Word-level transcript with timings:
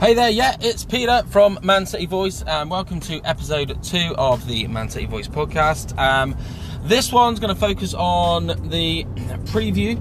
Hey 0.00 0.14
there, 0.14 0.30
yeah, 0.30 0.56
it's 0.60 0.84
Peter 0.84 1.24
from 1.26 1.58
Man 1.60 1.84
City 1.84 2.06
Voice, 2.06 2.42
and 2.42 2.70
welcome 2.70 3.00
to 3.00 3.20
episode 3.24 3.82
two 3.82 4.14
of 4.16 4.46
the 4.46 4.68
Man 4.68 4.88
City 4.88 5.06
Voice 5.06 5.26
podcast. 5.26 5.98
Um, 5.98 6.36
this 6.84 7.10
one's 7.10 7.40
going 7.40 7.52
to 7.52 7.60
focus 7.60 7.94
on 7.94 8.46
the 8.46 9.02
preview 9.46 9.96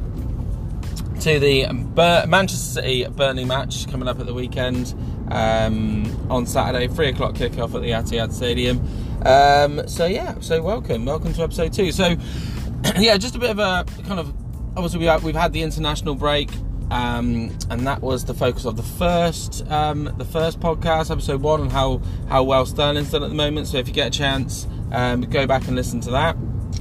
to 1.22 1.40
the 1.40 1.66
Bur- 1.96 2.26
Manchester 2.28 2.82
City 2.82 3.08
Burnley 3.08 3.44
match 3.44 3.90
coming 3.90 4.08
up 4.08 4.20
at 4.20 4.28
the 4.28 4.36
weekend 4.36 4.94
um, 5.32 6.06
on 6.30 6.46
Saturday, 6.46 6.88
three 6.88 7.10
o'clock 7.10 7.34
kickoff 7.34 7.74
at 7.74 7.82
the 7.82 7.90
Etihad 7.90 8.32
Stadium. 8.32 8.80
Um, 9.26 9.88
so 9.88 10.06
yeah, 10.06 10.36
so 10.42 10.62
welcome, 10.62 11.06
welcome 11.06 11.34
to 11.34 11.42
episode 11.42 11.74
two. 11.74 11.92
So 11.92 12.10
yeah, 13.00 13.18
just 13.18 13.36
a 13.36 13.40
bit 13.40 13.50
of 13.50 13.58
a 13.58 13.84
kind 14.04 14.20
of 14.20 14.32
obviously 14.78 15.00
we 15.00 15.26
we've 15.26 15.36
had 15.36 15.54
the 15.54 15.64
international 15.64 16.14
break. 16.14 16.52
Um, 16.90 17.58
and 17.70 17.86
that 17.86 18.02
was 18.02 18.24
the 18.26 18.34
focus 18.34 18.66
of 18.66 18.78
the 18.78 18.84
first 18.84 19.70
um, 19.70 20.14
the 20.18 20.26
first 20.26 20.60
podcast, 20.60 21.12
episode 21.12 21.42
one, 21.42 21.62
and 21.62 21.72
how 21.72 22.02
how 22.30 22.44
well 22.44 22.66
Sterling's 22.66 23.12
done 23.12 23.24
at 23.24 23.30
the 23.30 23.36
moment. 23.36 23.68
So 23.68 23.78
if 23.78 23.88
you 23.88 23.94
get 23.94 24.08
a 24.08 24.18
chance, 24.18 24.68
um, 24.92 25.22
go 25.22 25.46
back 25.46 25.68
and 25.68 25.76
listen 25.76 26.00
to 26.02 26.12
that, 26.12 26.36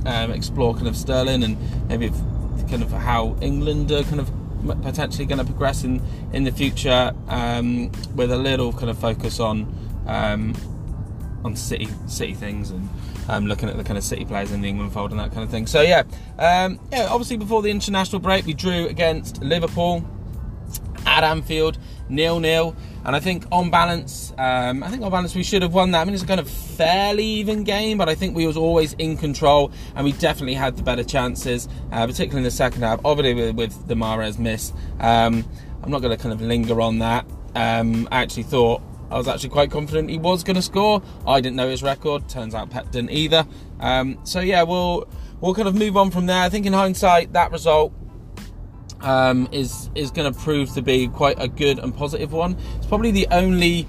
um, 0.05 0.31
explore 0.31 0.75
kind 0.75 0.87
of 0.87 0.97
Sterling 0.97 1.43
and 1.43 1.89
maybe 1.89 2.11
kind 2.69 2.83
of 2.83 2.91
how 2.93 3.37
England 3.41 3.91
are 3.91 4.05
kind 4.05 4.21
of 4.21 4.31
potentially 4.83 5.27
going 5.27 5.39
to 5.39 5.45
progress 5.45 5.83
in 5.83 6.01
in 6.33 6.45
the 6.45 6.53
future, 6.53 7.13
um, 7.29 7.91
with 8.15 8.31
a 8.31 8.39
little 8.39 8.73
kind 8.73 8.91
of 8.91 8.99
focus 8.99 9.41
on 9.41 9.67
um, 10.07 10.55
on 11.47 11.57
city 11.57 11.89
city 12.07 12.35
things 12.35 12.71
and 12.71 12.89
um, 13.29 13.47
looking 13.47 13.69
at 13.69 13.77
the 13.77 13.85
kind 13.85 13.97
of 13.97 14.05
city 14.05 14.25
players 14.25 14.53
in 14.53 14.61
the 14.61 14.69
England 14.69 14.93
fold 14.93 15.11
and 15.11 15.21
that 15.21 15.33
kind 15.33 15.43
of 15.43 15.51
thing. 15.51 15.67
So 15.67 15.81
yeah, 15.81 16.03
um, 16.39 16.79
yeah. 16.93 17.09
Obviously, 17.11 17.37
before 17.37 17.63
the 17.63 17.71
international 17.71 18.21
break, 18.21 18.45
we 18.45 18.55
drew 18.55 18.87
against 18.87 19.43
Liverpool 19.43 20.05
at 21.07 21.25
Anfield, 21.25 21.79
nil 22.09 22.41
nil. 22.41 22.77
And 23.05 23.15
I 23.15 23.21
think 23.21 23.45
on 23.53 23.71
balance, 23.71 24.33
um, 24.37 24.83
I 24.83 24.89
think 24.89 25.03
on 25.05 25.13
balance 25.13 25.33
we 25.37 25.45
should 25.45 25.63
have 25.63 25.73
won 25.73 25.93
that. 25.93 26.01
I 26.01 26.05
mean, 26.05 26.15
it's 26.15 26.25
a 26.25 26.27
kind 26.27 26.41
of 26.41 26.51
fairly 26.51 27.25
even 27.25 27.63
game, 27.63 27.99
but 27.99 28.09
I 28.09 28.17
think 28.17 28.37
we 28.37 28.49
was 28.49 28.57
always 28.57 28.95
in 28.95 29.17
control, 29.17 29.71
and 29.95 30.05
we 30.05 30.11
definitely 30.11 30.55
had 30.55 30.77
the 30.77 30.83
better 30.83 31.05
chances, 31.05 31.69
uh, 31.93 32.05
particularly 32.05 32.39
in 32.39 32.45
the 32.45 32.51
second 32.51 32.83
half. 32.83 33.01
Obviously, 33.05 33.35
with, 33.35 33.55
with 33.55 33.87
the 33.87 33.95
Mahrez 33.95 34.41
miss, 34.41 34.73
um, 34.99 35.45
I'm 35.85 35.91
not 35.91 36.03
going 36.03 36.17
to 36.17 36.21
kind 36.21 36.33
of 36.33 36.41
linger 36.41 36.81
on 36.81 36.99
that. 36.99 37.25
Um, 37.55 38.09
I 38.11 38.23
actually 38.23 38.43
thought 38.43 38.83
I 39.11 39.19
was 39.19 39.29
actually 39.29 39.51
quite 39.51 39.71
confident 39.71 40.11
he 40.11 40.19
was 40.19 40.43
going 40.43 40.57
to 40.57 40.63
score. 40.63 41.03
I 41.27 41.41
didn't 41.41 41.57
know 41.57 41.69
his 41.69 41.83
record. 41.83 42.29
Turns 42.29 42.55
out 42.55 42.71
Pep 42.71 42.91
didn't 42.91 43.11
either. 43.11 43.47
Um, 43.81 44.19
so 44.25 44.41
yeah, 44.41 44.63
we'll 44.63 45.09
we'll 45.41 45.55
kind 45.55 45.69
of 45.69 45.75
move 45.75 45.97
on 45.97 46.11
from 46.11 46.27
there. 46.27 46.43
I 46.43 46.49
think 46.49 46.67
in 46.67 46.73
hindsight, 46.73 47.33
that 47.35 47.53
result 47.53 47.93
um, 49.01 49.49
is 49.53 49.91
is 49.95 50.11
going 50.11 50.33
to 50.33 50.39
prove 50.39 50.73
to 50.75 50.83
be 50.83 51.09
quite 51.09 51.37
a 51.41 51.49
good 51.49 51.79
and 51.79 51.95
positive 51.97 52.33
one. 52.33 52.57
It's 52.77 52.87
probably 52.87 53.11
the 53.11 53.29
only 53.31 53.87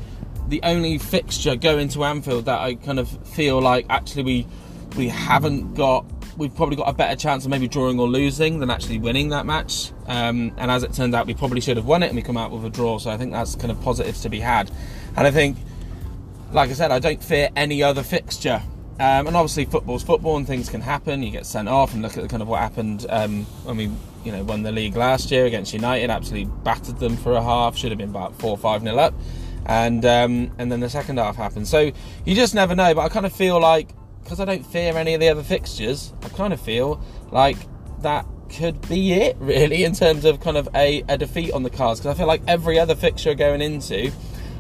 the 0.48 0.62
only 0.64 0.98
fixture 0.98 1.56
going 1.56 1.90
to 1.90 2.04
Anfield 2.04 2.46
that 2.46 2.60
I 2.60 2.76
kind 2.76 3.00
of 3.00 3.10
feel 3.28 3.62
like 3.62 3.86
actually 3.90 4.24
we 4.24 4.48
we 4.96 5.08
haven't 5.10 5.74
got 5.74 6.06
we've 6.38 6.56
probably 6.56 6.76
got 6.76 6.88
a 6.88 6.94
better 6.94 7.16
chance 7.16 7.46
of 7.46 7.52
maybe 7.52 7.68
drawing 7.68 8.00
or 8.00 8.08
losing 8.08 8.60
than 8.60 8.70
actually 8.70 9.00
winning 9.00 9.30
that 9.30 9.46
match. 9.46 9.92
Um, 10.06 10.54
and 10.58 10.70
as 10.70 10.84
it 10.84 10.94
turned 10.94 11.16
out, 11.16 11.26
we 11.26 11.34
probably 11.34 11.62
should 11.62 11.78
have 11.78 11.86
won 11.86 12.04
it 12.04 12.08
and 12.08 12.16
we 12.16 12.22
come 12.22 12.38
out 12.38 12.52
with 12.52 12.64
a 12.64 12.70
draw. 12.70 13.00
So 13.00 13.10
I 13.10 13.18
think 13.18 13.32
that's 13.32 13.56
kind 13.56 13.72
of 13.72 13.82
positives 13.82 14.22
to 14.22 14.30
be 14.30 14.40
had. 14.40 14.72
And 15.18 15.26
I 15.26 15.32
think, 15.32 15.58
like 16.52 16.70
I 16.70 16.74
said, 16.74 16.92
I 16.92 17.00
don't 17.00 17.22
fear 17.22 17.50
any 17.56 17.82
other 17.82 18.04
fixture. 18.04 18.62
Um, 19.00 19.28
and 19.28 19.36
obviously, 19.36 19.66
football's 19.66 20.04
football, 20.04 20.38
and 20.38 20.46
things 20.46 20.70
can 20.70 20.82
happen. 20.82 21.24
You 21.24 21.32
get 21.32 21.46
sent 21.46 21.68
off, 21.68 21.94
and 21.94 22.02
look 22.02 22.18
at 22.18 22.24
the 22.24 22.30
kind 22.30 22.42
of 22.42 22.48
what 22.48 22.60
happened 22.62 23.06
um, 23.10 23.46
when 23.64 23.78
we, 23.78 23.92
you 24.24 24.32
know, 24.32 24.44
won 24.44 24.64
the 24.64 24.72
league 24.72 24.96
last 24.96 25.32
year 25.32 25.46
against 25.46 25.74
United. 25.74 26.10
Absolutely 26.10 26.52
battered 26.64 27.00
them 27.00 27.18
for 27.18 27.34
a 27.34 27.42
half. 27.42 27.76
Should 27.76 27.92
have 27.92 27.98
been 27.98 28.10
about 28.10 28.36
four 28.40 28.58
five 28.58 28.84
nil 28.84 29.00
up, 29.00 29.14
and 29.66 30.06
um, 30.06 30.52
and 30.58 30.72
then 30.72 30.80
the 30.80 30.90
second 30.90 31.18
half 31.18 31.36
happened. 31.36 31.68
So 31.68 31.92
you 32.26 32.36
just 32.36 32.56
never 32.56 32.76
know. 32.76 32.94
But 32.94 33.02
I 33.02 33.10
kind 33.10 33.26
of 33.26 33.34
feel 33.34 33.60
like 33.60 33.90
because 34.24 34.40
I 34.40 34.46
don't 34.46 34.66
fear 34.66 34.96
any 34.98 35.14
of 35.14 35.20
the 35.20 35.30
other 35.30 35.44
fixtures, 35.44 36.14
I 36.24 36.30
kind 36.30 36.54
of 36.54 36.62
feel 36.62 37.02
like 37.32 37.58
that 38.02 38.26
could 38.50 38.88
be 38.88 39.14
it 39.14 39.36
really 39.40 39.84
in 39.84 39.94
terms 39.94 40.26
of 40.26 40.42
kind 40.42 40.58
of 40.58 40.70
a, 40.76 41.04
a 41.08 41.18
defeat 41.18 41.52
on 41.54 41.64
the 41.64 41.70
cards. 41.70 42.00
Because 42.00 42.16
I 42.16 42.18
feel 42.18 42.28
like 42.28 42.42
every 42.48 42.80
other 42.80 42.96
fixture 42.96 43.34
going 43.36 43.62
into 43.62 44.12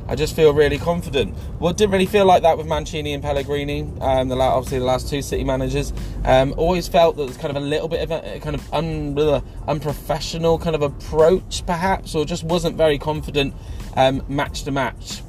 I 0.10 0.16
just 0.16 0.36
feel 0.36 0.54
really 0.54 0.78
confident. 0.78 1.36
Well, 1.60 1.74
didn't 1.74 1.92
really 1.92 2.06
feel 2.06 2.26
like 2.26 2.44
that 2.44 2.58
with 2.58 2.66
Mancini 2.66 3.14
and 3.14 3.22
Pellegrini. 3.22 3.82
Um, 4.00 4.30
the 4.30 4.38
obviously 4.38 4.80
the 4.80 4.86
last 4.86 5.10
two 5.10 5.22
City 5.22 5.44
managers. 5.44 5.92
Um, 6.24 6.54
always 6.58 6.88
felt 6.88 7.18
that 7.18 7.26
there's 7.26 7.38
kind 7.38 7.56
of 7.56 7.62
a 7.62 7.66
little 7.66 7.90
bit 7.90 8.02
of 8.02 8.12
a, 8.12 8.40
kind 8.40 8.56
of 8.56 8.74
un, 8.74 9.18
uh, 9.20 9.42
unprofessional 9.68 10.60
kind 10.60 10.76
of 10.76 10.82
approach, 10.82 11.66
perhaps, 11.66 12.16
or 12.16 12.26
just 12.26 12.44
wasn't 12.44 12.78
very 12.78 12.98
confident 12.98 13.54
um, 13.96 14.24
match 14.30 14.64
to 14.64 14.72
match. 14.72 15.22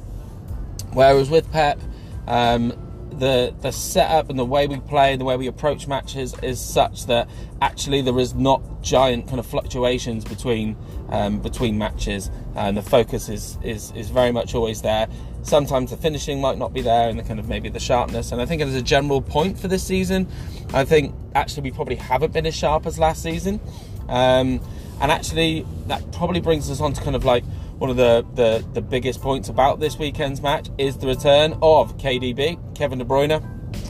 Whereas 0.93 1.29
with 1.29 1.51
Pep, 1.51 1.79
um, 2.27 2.73
the 3.19 3.53
the 3.61 3.71
setup 3.71 4.29
and 4.29 4.39
the 4.39 4.45
way 4.45 4.67
we 4.67 4.79
play, 4.79 5.11
and 5.11 5.21
the 5.21 5.25
way 5.25 5.37
we 5.37 5.47
approach 5.47 5.87
matches 5.87 6.35
is 6.41 6.59
such 6.59 7.05
that 7.05 7.29
actually 7.61 8.01
there 8.01 8.17
is 8.19 8.33
not 8.33 8.61
giant 8.81 9.27
kind 9.27 9.39
of 9.39 9.45
fluctuations 9.45 10.23
between 10.25 10.75
um, 11.09 11.39
between 11.39 11.77
matches, 11.77 12.31
and 12.55 12.75
the 12.77 12.81
focus 12.81 13.29
is 13.29 13.57
is 13.63 13.91
is 13.95 14.09
very 14.09 14.31
much 14.31 14.55
always 14.55 14.81
there. 14.81 15.07
Sometimes 15.43 15.91
the 15.91 15.97
finishing 15.97 16.41
might 16.41 16.57
not 16.57 16.73
be 16.73 16.81
there, 16.81 17.09
and 17.09 17.19
the 17.19 17.23
kind 17.23 17.39
of 17.39 17.47
maybe 17.47 17.69
the 17.69 17.79
sharpness. 17.79 18.31
And 18.31 18.41
I 18.41 18.45
think 18.45 18.61
as 18.61 18.75
a 18.75 18.81
general 18.81 19.21
point 19.21 19.59
for 19.59 19.67
this 19.67 19.83
season, 19.83 20.27
I 20.73 20.85
think 20.85 21.13
actually 21.35 21.63
we 21.63 21.71
probably 21.71 21.95
haven't 21.95 22.33
been 22.33 22.45
as 22.45 22.55
sharp 22.55 22.85
as 22.85 22.97
last 22.97 23.21
season, 23.21 23.59
um, 24.07 24.61
and 25.01 25.11
actually 25.11 25.65
that 25.87 26.11
probably 26.13 26.41
brings 26.41 26.69
us 26.69 26.81
on 26.81 26.93
to 26.93 27.01
kind 27.01 27.15
of 27.15 27.25
like 27.25 27.43
one 27.79 27.89
of 27.89 27.95
the, 27.95 28.25
the, 28.35 28.65
the 28.73 28.81
biggest 28.81 29.21
points 29.21 29.47
about 29.47 29.79
this 29.79 29.97
weekend's 29.97 30.41
match 30.41 30.69
is 30.77 30.97
the 30.97 31.07
return 31.07 31.57
of 31.61 31.97
KDB, 31.97 32.75
Kevin 32.75 32.99
De 32.99 33.05
Bruyne. 33.05 33.41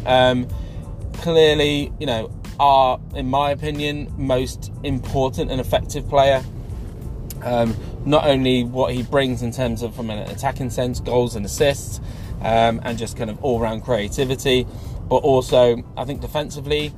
Um, 0.05 0.47
clearly, 1.13 1.91
you 1.99 2.05
know, 2.05 2.31
our, 2.59 2.99
in 3.15 3.27
my 3.27 3.49
opinion, 3.49 4.13
most 4.15 4.71
important 4.83 5.49
and 5.49 5.59
effective 5.59 6.07
player. 6.07 6.43
Um, 7.41 7.75
not 8.05 8.25
only 8.25 8.63
what 8.63 8.93
he 8.93 9.01
brings 9.01 9.41
in 9.41 9.51
terms 9.51 9.81
of 9.81 9.95
from 9.95 10.11
an 10.11 10.19
attacking 10.29 10.69
sense, 10.69 10.99
goals 10.99 11.35
and 11.35 11.43
assists, 11.43 11.99
um, 12.41 12.79
and 12.83 12.97
just 12.97 13.17
kind 13.17 13.29
of 13.29 13.43
all 13.43 13.59
round 13.59 13.83
creativity, 13.83 14.67
but 15.09 15.17
also 15.17 15.83
I 15.97 16.05
think 16.05 16.21
defensively, 16.21 16.93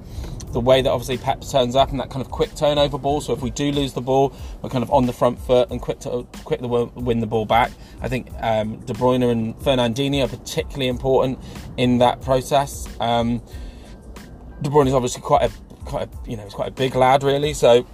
the 0.51 0.59
way 0.59 0.81
that 0.81 0.89
obviously 0.89 1.17
Pep 1.17 1.41
turns 1.41 1.75
up 1.75 1.91
and 1.91 1.99
that 1.99 2.09
kind 2.09 2.23
of 2.23 2.29
quick 2.29 2.53
turnover 2.55 2.97
ball. 2.97 3.21
So 3.21 3.33
if 3.33 3.41
we 3.41 3.49
do 3.51 3.71
lose 3.71 3.93
the 3.93 4.01
ball, 4.01 4.33
we're 4.61 4.69
kind 4.69 4.83
of 4.83 4.91
on 4.91 5.05
the 5.05 5.13
front 5.13 5.39
foot 5.39 5.71
and 5.71 5.81
quick 5.81 5.99
to 6.01 6.27
quick 6.43 6.59
to 6.59 6.67
win 6.67 7.19
the 7.19 7.27
ball 7.27 7.45
back. 7.45 7.71
I 8.01 8.09
think 8.09 8.27
um, 8.41 8.79
De 8.81 8.93
Bruyne 8.93 9.29
and 9.31 9.55
Fernandinho 9.55 10.25
are 10.25 10.27
particularly 10.27 10.87
important 10.87 11.39
in 11.77 11.99
that 11.99 12.21
process. 12.21 12.87
Um, 12.99 13.41
De 14.61 14.69
Bruyne 14.69 14.87
is 14.87 14.93
obviously 14.93 15.21
quite 15.21 15.43
a 15.43 15.51
quite 15.85 16.07
a, 16.07 16.29
you 16.29 16.37
know 16.37 16.43
he's 16.43 16.53
quite 16.53 16.69
a 16.69 16.73
big 16.73 16.95
lad 16.95 17.23
really, 17.23 17.53
so. 17.53 17.87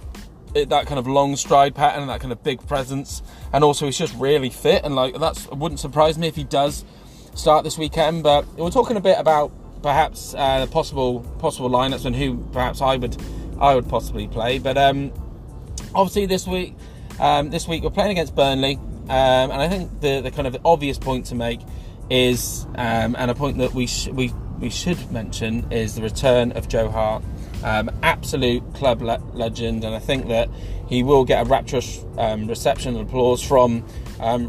It, 0.54 0.70
that 0.70 0.86
kind 0.86 0.98
of 0.98 1.06
long 1.06 1.36
stride 1.36 1.74
pattern 1.74 2.00
and 2.00 2.10
that 2.10 2.20
kind 2.20 2.32
of 2.32 2.42
big 2.42 2.66
presence, 2.66 3.22
and 3.52 3.62
also 3.62 3.84
he's 3.84 3.98
just 3.98 4.14
really 4.14 4.48
fit, 4.48 4.82
and 4.82 4.96
like 4.96 5.14
that's 5.20 5.46
wouldn't 5.48 5.78
surprise 5.78 6.16
me 6.16 6.26
if 6.26 6.36
he 6.36 6.44
does 6.44 6.86
start 7.34 7.64
this 7.64 7.76
weekend. 7.76 8.22
But 8.22 8.46
we're 8.56 8.70
talking 8.70 8.96
a 8.96 9.00
bit 9.00 9.18
about 9.18 9.52
perhaps 9.82 10.34
uh, 10.34 10.66
possible 10.66 11.20
possible 11.38 11.70
lineups 11.70 12.04
and 12.04 12.14
who 12.14 12.38
perhaps 12.52 12.80
I 12.80 12.96
would 12.96 13.16
I 13.60 13.74
would 13.74 13.88
possibly 13.88 14.28
play. 14.28 14.58
But 14.58 14.76
um, 14.76 15.12
obviously 15.94 16.26
this 16.26 16.46
week 16.46 16.74
um, 17.20 17.50
this 17.50 17.66
week 17.66 17.82
we're 17.82 17.90
playing 17.90 18.12
against 18.12 18.34
Burnley, 18.34 18.76
um, 18.76 19.50
and 19.50 19.54
I 19.54 19.68
think 19.68 20.00
the 20.00 20.20
the 20.20 20.30
kind 20.30 20.46
of 20.46 20.56
obvious 20.64 20.98
point 20.98 21.26
to 21.26 21.34
make 21.34 21.60
is 22.10 22.66
um, 22.76 23.16
and 23.18 23.30
a 23.30 23.34
point 23.34 23.58
that 23.58 23.74
we 23.74 23.86
sh- 23.86 24.08
we 24.08 24.32
we 24.60 24.70
should 24.70 25.10
mention 25.10 25.70
is 25.72 25.94
the 25.94 26.02
return 26.02 26.52
of 26.52 26.68
Joe 26.68 26.88
Hart. 26.88 27.22
Um, 27.64 27.90
absolute 28.04 28.62
club 28.74 29.02
le- 29.02 29.20
legend, 29.32 29.82
and 29.82 29.92
I 29.92 29.98
think 29.98 30.28
that 30.28 30.48
he 30.88 31.02
will 31.02 31.24
get 31.24 31.44
a 31.44 31.48
rapturous 31.48 32.04
um, 32.16 32.46
reception 32.46 32.94
and 32.96 33.08
applause 33.08 33.42
from 33.42 33.84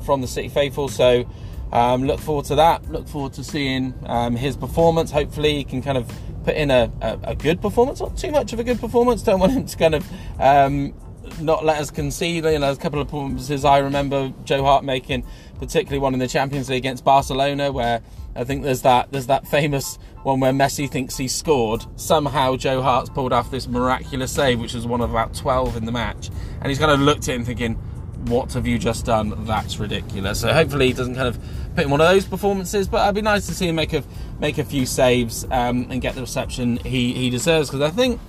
from 0.04 0.22
the 0.22 0.28
City 0.28 0.48
faithful. 0.48 0.90
So 0.90 1.26
um, 1.72 2.04
look 2.04 2.20
forward 2.20 2.46
to 2.46 2.56
that. 2.56 2.90
Look 2.92 3.08
forward 3.08 3.34
to 3.34 3.44
seeing 3.44 3.94
um, 4.06 4.36
his 4.36 4.58
performance. 4.58 5.12
Hopefully, 5.12 5.56
he 5.56 5.64
can 5.64 5.82
kind 5.82 5.98
of 5.98 6.12
put 6.44 6.56
in 6.56 6.72
a, 6.72 6.92
a, 7.02 7.20
a, 7.24 7.36
good 7.36 7.62
performance, 7.62 8.00
not 8.00 8.18
too 8.18 8.32
much 8.32 8.54
of 8.54 8.60
a 8.60 8.64
good 8.64 8.80
performance. 8.80 9.22
Don't 9.22 9.40
want 9.40 9.52
him 9.52 9.66
to 9.66 9.78
kind 9.78 9.96
of 9.96 10.08
um, 10.40 10.94
not 11.40 11.64
let 11.64 11.80
us 11.80 11.92
concede. 11.92 12.46
You 12.46 12.60
know, 12.60 12.72
a 12.72 12.76
couple 12.76 13.00
of 13.00 13.08
performances 13.08 13.66
I 13.66 13.80
remember 13.80 14.34
Joe 14.46 14.64
Hart 14.64 14.84
making, 14.84 15.26
particularly 15.60 16.00
one 16.00 16.14
in 16.14 16.20
the 16.20 16.28
Champions 16.28 16.70
League 16.70 16.78
against 16.80 17.04
Barcelona, 17.04 17.72
where 17.72 18.02
I 18.36 18.44
think 18.44 18.64
there's 18.64 18.82
that 18.82 19.12
there's 19.12 19.28
that 19.28 19.48
famous 19.48 20.00
one 20.24 20.40
where 20.40 20.52
Messi 20.52 20.90
thinks 20.90 21.18
he 21.18 21.28
scored. 21.28 21.86
Somehow 22.00 22.56
Joe 22.56 22.82
Hart's 22.82 23.10
pulled 23.10 23.34
off 23.34 23.52
this 23.52 23.68
miraculous 23.68 24.32
save, 24.32 24.60
which 24.60 24.74
was 24.74 24.88
one 24.88 25.02
of 25.02 25.12
about 25.12 25.34
12 25.34 25.78
in 25.78 25.86
the 25.86 25.92
match, 25.92 26.30
and 26.62 26.68
he's 26.68 26.80
kind 26.80 26.92
of 26.92 27.00
looked 27.00 27.28
at 27.30 27.36
him 27.36 27.46
thinking 27.46 27.80
what 28.28 28.54
have 28.54 28.68
you 28.68 28.78
just 28.78 29.06
done? 29.06 29.46
That's 29.46 29.80
ridiculous. 29.80 30.42
So 30.42 30.54
hopefully 30.54 30.88
he 30.88 30.94
doesn't 30.94 31.16
kind 31.16 31.28
of 31.28 31.40
put 31.76 31.86
in 31.86 31.90
one 31.90 32.02
of 32.02 32.08
those 32.08 32.26
performances, 32.26 32.88
but 32.88 33.04
it'd 33.04 33.16
be 33.16 33.22
nice 33.22 33.48
to 33.48 33.54
see 33.54 33.68
him 33.68 33.76
make 33.76 33.94
a 33.94 34.04
make 34.40 34.58
a 34.58 34.64
few 34.64 34.86
saves 34.86 35.46
um, 35.52 35.88
and 35.90 36.02
get 36.02 36.16
the 36.16 36.22
reception 36.22 36.78
he, 36.78 37.14
he 37.14 37.30
deserves. 37.30 37.70
Because 37.70 37.82
I 37.82 37.94
think 37.94 38.20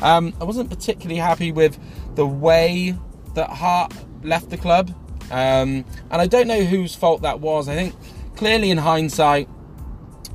um, 0.00 0.34
I 0.40 0.44
wasn't 0.44 0.70
particularly 0.70 1.20
happy 1.20 1.52
with 1.52 1.78
the 2.14 2.26
way 2.26 2.96
that 3.34 3.50
Hart 3.50 3.92
left 4.22 4.50
the 4.50 4.56
club. 4.56 4.94
Um, 5.30 5.84
and 6.10 6.22
I 6.22 6.26
don't 6.26 6.46
know 6.46 6.62
whose 6.62 6.94
fault 6.94 7.22
that 7.22 7.40
was. 7.40 7.68
I 7.68 7.74
think 7.74 7.94
clearly 8.36 8.70
in 8.70 8.78
hindsight, 8.78 9.48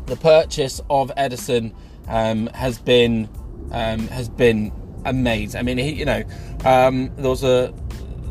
the 0.06 0.16
purchase 0.16 0.82
of 0.90 1.12
Ederson 1.16 1.74
um, 2.08 2.48
has 2.48 2.78
been 2.78 3.30
um, 3.72 4.08
has 4.10 4.30
been 4.30 4.72
amazing. 5.06 5.60
I 5.60 5.64
mean, 5.64 5.78
he, 5.78 5.94
you 5.94 6.06
know, 6.06 6.24
um, 6.66 7.12
there 7.16 7.30
was 7.30 7.44
a 7.44 7.74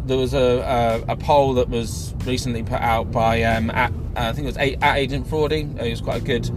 there 0.04 0.16
was 0.16 0.34
a, 0.34 1.04
a, 1.08 1.12
a, 1.12 1.16
poll 1.16 1.54
that 1.54 1.68
was 1.68 2.14
recently 2.24 2.62
put 2.62 2.80
out 2.80 3.12
by 3.12 3.42
um, 3.42 3.70
at, 3.70 3.92
I 4.16 4.32
think 4.32 4.44
it 4.44 4.48
was 4.48 4.56
at 4.56 4.96
Agent 4.96 5.26
Fraudy. 5.26 5.80
He 5.82 5.90
was 5.90 6.00
quite 6.00 6.22
a 6.22 6.24
good 6.24 6.50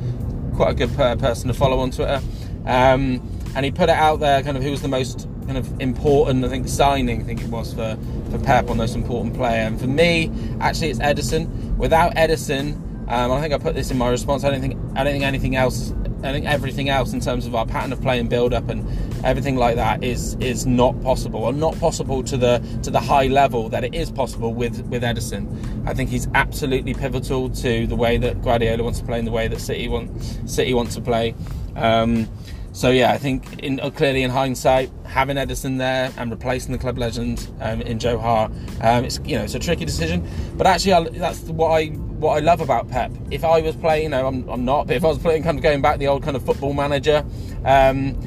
quite 0.56 0.72
a 0.72 0.74
good 0.74 0.96
person 0.96 1.48
to 1.48 1.54
follow 1.54 1.80
on 1.80 1.92
Twitter, 1.92 2.22
um, 2.66 3.22
and 3.56 3.66
he 3.66 3.72
put 3.72 3.90
it 3.90 3.96
out 3.96 4.20
there, 4.20 4.42
kind 4.42 4.58
of 4.58 4.64
who 4.64 4.72
was 4.72 4.82
the 4.82 4.88
most 4.88 5.28
kind 5.46 5.58
of 5.58 5.80
important, 5.80 6.44
I 6.44 6.50
think, 6.50 6.68
signing. 6.68 7.22
I 7.22 7.24
think 7.24 7.42
it 7.42 7.50
was 7.50 7.74
for 7.74 7.98
for 8.32 8.40
Pep, 8.40 8.70
on 8.70 8.78
most 8.78 8.96
important 8.96 9.36
player. 9.36 9.62
And 9.62 9.80
for 9.80 9.88
me, 9.88 10.32
actually, 10.60 10.90
it's 10.90 11.00
Ederson. 11.00 11.76
Without 11.78 12.16
Ederson. 12.16 12.82
um, 13.08 13.32
I 13.32 13.42
think 13.42 13.54
I 13.54 13.58
put 13.58 13.76
this 13.76 13.92
in 13.92 13.98
my 13.98 14.10
response. 14.10 14.44
I 14.44 14.50
don't 14.50 14.62
think 14.62 14.76
I 14.96 15.04
don't 15.04 15.14
think 15.14 15.24
anything 15.24 15.56
else. 15.56 15.94
I 16.24 16.32
think 16.32 16.46
everything 16.46 16.90
else 16.90 17.14
in 17.14 17.20
terms 17.20 17.46
of 17.46 17.56
our 17.56 17.66
pattern 17.66 17.94
of 17.94 18.02
play 18.02 18.20
and 18.20 18.30
build 18.30 18.54
up 18.54 18.70
and 18.70 18.86
everything 19.24 19.56
like 19.56 19.76
that 19.76 20.04
is 20.04 20.36
is 20.36 20.66
not 20.66 21.00
possible, 21.02 21.44
or 21.44 21.54
not 21.54 21.78
possible 21.80 22.24
to 22.24 22.38
the 22.38 22.60
to 22.84 22.92
the 22.92 23.00
high 23.00 23.28
level 23.28 23.70
that 23.70 23.84
it 23.84 23.94
is 23.94 24.12
possible 24.12 24.54
with 24.54 24.86
with 24.88 25.04
Ederson. 25.04 25.48
I 25.88 25.94
think 25.94 26.10
he's 26.10 26.28
absolutely 26.34 26.94
pivotal 26.94 27.50
to 27.50 27.88
the 27.88 27.96
way 27.96 28.18
that 28.18 28.42
Guardiola 28.42 28.84
wants 28.84 29.00
to 29.00 29.06
play 29.06 29.20
and 29.20 29.28
the 29.28 29.32
way 29.32 29.48
that 29.48 29.60
City 29.60 29.88
want 29.88 30.10
City 30.50 30.74
wants 30.74 30.96
to 30.96 31.02
play. 31.02 31.36
Um, 31.76 32.28
so 32.76 32.90
yeah, 32.90 33.14
I 33.14 33.18
think 33.18 33.60
in, 33.60 33.80
uh, 33.80 33.90
clearly 33.90 34.24
in 34.24 34.30
hindsight, 34.30 34.92
having 35.06 35.38
Ederson 35.38 35.78
there 35.78 36.12
and 36.18 36.30
replacing 36.30 36.74
the 36.74 36.78
club 36.78 36.98
legend 36.98 37.48
um, 37.62 37.82
in 37.82 38.00
Joe 38.00 38.18
Hart, 38.18 38.52
um, 38.82 39.06
it's 39.06 39.18
you 39.24 39.38
know 39.38 39.44
it's 39.44 39.56
a 39.56 39.60
tricky 39.60 39.86
decision. 39.86 40.28
But 40.58 40.68
actually, 40.68 40.92
I, 40.92 41.04
that's 41.04 41.40
what 41.44 41.70
I 41.72 41.92
what 42.18 42.38
I 42.38 42.40
love 42.40 42.62
about 42.62 42.90
Pep. 42.90 43.12
If 43.32 43.44
I 43.44 43.62
was 43.62 43.76
playing, 43.76 44.04
you 44.04 44.10
know, 44.10 44.28
I'm, 44.28 44.48
I'm 44.50 44.66
not, 44.66 44.88
but 44.88 44.96
if 44.96 45.04
I 45.04 45.08
was 45.08 45.20
playing, 45.20 45.44
kind 45.44 45.58
of 45.58 45.64
going 45.64 45.82
back 45.82 46.00
the 46.00 46.08
old 46.08 46.24
kind 46.24 46.36
of 46.36 46.46
football 46.46 46.74
manager. 46.74 47.26
Um, 47.64 48.18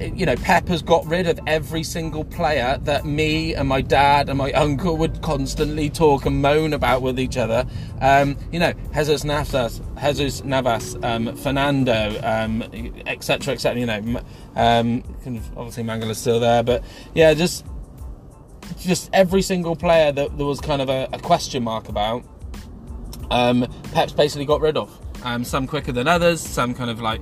you 0.00 0.24
know, 0.24 0.36
Pep 0.36 0.68
has 0.68 0.80
got 0.82 1.04
rid 1.06 1.26
of 1.26 1.38
every 1.46 1.82
single 1.82 2.24
player 2.24 2.78
that 2.84 3.04
me 3.04 3.54
and 3.54 3.68
my 3.68 3.82
dad 3.82 4.28
and 4.28 4.38
my 4.38 4.50
uncle 4.52 4.96
would 4.96 5.20
constantly 5.20 5.90
talk 5.90 6.24
and 6.24 6.40
moan 6.40 6.72
about 6.72 7.02
with 7.02 7.20
each 7.20 7.36
other. 7.36 7.66
Um, 8.00 8.36
you 8.50 8.58
know, 8.58 8.72
Jesus 8.94 9.24
Navas, 9.24 9.80
Jesus 10.00 10.42
Navas, 10.42 10.96
um, 11.02 11.36
Fernando, 11.36 11.92
etc., 11.92 12.44
um, 12.44 12.62
etc. 13.06 13.54
Et 13.54 13.76
you 13.76 13.86
know, 13.86 14.22
um, 14.56 15.04
obviously 15.56 15.82
Mangala's 15.82 16.18
still 16.18 16.40
there, 16.40 16.62
but 16.62 16.82
yeah, 17.14 17.34
just 17.34 17.66
just 18.78 19.10
every 19.12 19.42
single 19.42 19.76
player 19.76 20.12
that 20.12 20.36
there 20.36 20.46
was 20.46 20.60
kind 20.60 20.80
of 20.80 20.88
a, 20.88 21.08
a 21.12 21.18
question 21.18 21.62
mark 21.62 21.88
about. 21.88 22.24
Um, 23.30 23.66
Pep's 23.92 24.12
basically 24.12 24.46
got 24.46 24.60
rid 24.60 24.76
of. 24.76 24.96
Um, 25.24 25.44
some 25.44 25.66
quicker 25.66 25.92
than 25.92 26.08
others, 26.08 26.40
some 26.40 26.74
kind 26.74 26.90
of 26.90 27.00
like 27.00 27.20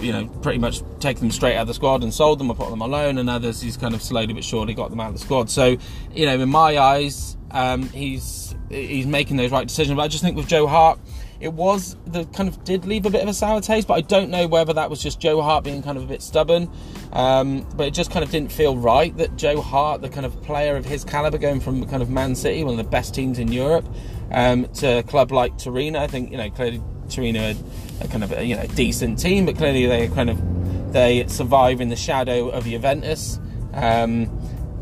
you 0.00 0.12
know, 0.12 0.26
pretty 0.42 0.58
much 0.58 0.82
take 1.00 1.18
them 1.18 1.30
straight 1.30 1.56
out 1.56 1.62
of 1.62 1.68
the 1.68 1.74
squad 1.74 2.02
and 2.02 2.12
sold 2.12 2.38
them 2.38 2.50
or 2.50 2.54
put 2.54 2.70
them 2.70 2.82
on 2.82 2.90
loan, 2.90 3.18
and 3.18 3.30
others 3.30 3.60
he's 3.60 3.76
kind 3.76 3.94
of 3.94 4.02
slowly 4.02 4.32
but 4.32 4.44
surely 4.44 4.74
got 4.74 4.90
them 4.90 5.00
out 5.00 5.08
of 5.08 5.14
the 5.14 5.20
squad. 5.20 5.50
So, 5.50 5.76
you 6.12 6.26
know, 6.26 6.38
in 6.38 6.48
my 6.48 6.78
eyes, 6.78 7.36
um, 7.50 7.88
he's 7.88 8.54
he's 8.68 9.06
making 9.06 9.36
those 9.36 9.50
right 9.50 9.66
decisions. 9.66 9.96
But 9.96 10.02
I 10.02 10.08
just 10.08 10.22
think 10.22 10.36
with 10.36 10.48
Joe 10.48 10.66
Hart, 10.66 10.98
it 11.40 11.52
was 11.52 11.96
the 12.06 12.24
kind 12.26 12.48
of 12.48 12.62
did 12.64 12.84
leave 12.84 13.06
a 13.06 13.10
bit 13.10 13.22
of 13.22 13.28
a 13.28 13.34
sour 13.34 13.60
taste, 13.60 13.88
but 13.88 13.94
I 13.94 14.00
don't 14.00 14.30
know 14.30 14.46
whether 14.46 14.72
that 14.72 14.90
was 14.90 15.02
just 15.02 15.20
Joe 15.20 15.40
Hart 15.40 15.64
being 15.64 15.82
kind 15.82 15.96
of 15.96 16.04
a 16.04 16.06
bit 16.06 16.22
stubborn. 16.22 16.70
Um, 17.12 17.66
but 17.76 17.86
it 17.86 17.94
just 17.94 18.10
kind 18.10 18.24
of 18.24 18.30
didn't 18.30 18.50
feel 18.50 18.76
right 18.76 19.16
that 19.16 19.36
Joe 19.36 19.60
Hart, 19.60 20.02
the 20.02 20.08
kind 20.08 20.26
of 20.26 20.40
player 20.42 20.76
of 20.76 20.84
his 20.84 21.04
caliber, 21.04 21.38
going 21.38 21.60
from 21.60 21.86
kind 21.88 22.02
of 22.02 22.10
Man 22.10 22.34
City, 22.34 22.64
one 22.64 22.78
of 22.78 22.84
the 22.84 22.90
best 22.90 23.14
teams 23.14 23.38
in 23.38 23.52
Europe, 23.52 23.86
um, 24.34 24.66
to 24.74 24.98
a 24.98 25.02
club 25.02 25.32
like 25.32 25.56
Torino. 25.56 26.00
I 26.00 26.06
think 26.06 26.30
you 26.30 26.36
know 26.36 26.50
clearly 26.50 26.82
Torino 27.08 27.54
a 28.00 28.08
kind 28.08 28.24
of 28.24 28.32
a, 28.32 28.44
you 28.44 28.56
know 28.56 28.66
decent 28.74 29.18
team, 29.18 29.46
but 29.46 29.56
clearly 29.56 29.86
they 29.86 30.08
kind 30.08 30.28
of 30.28 30.92
they 30.92 31.26
survive 31.28 31.80
in 31.80 31.88
the 31.88 31.96
shadow 31.96 32.48
of 32.48 32.64
Juventus, 32.64 33.38
um, 33.72 34.28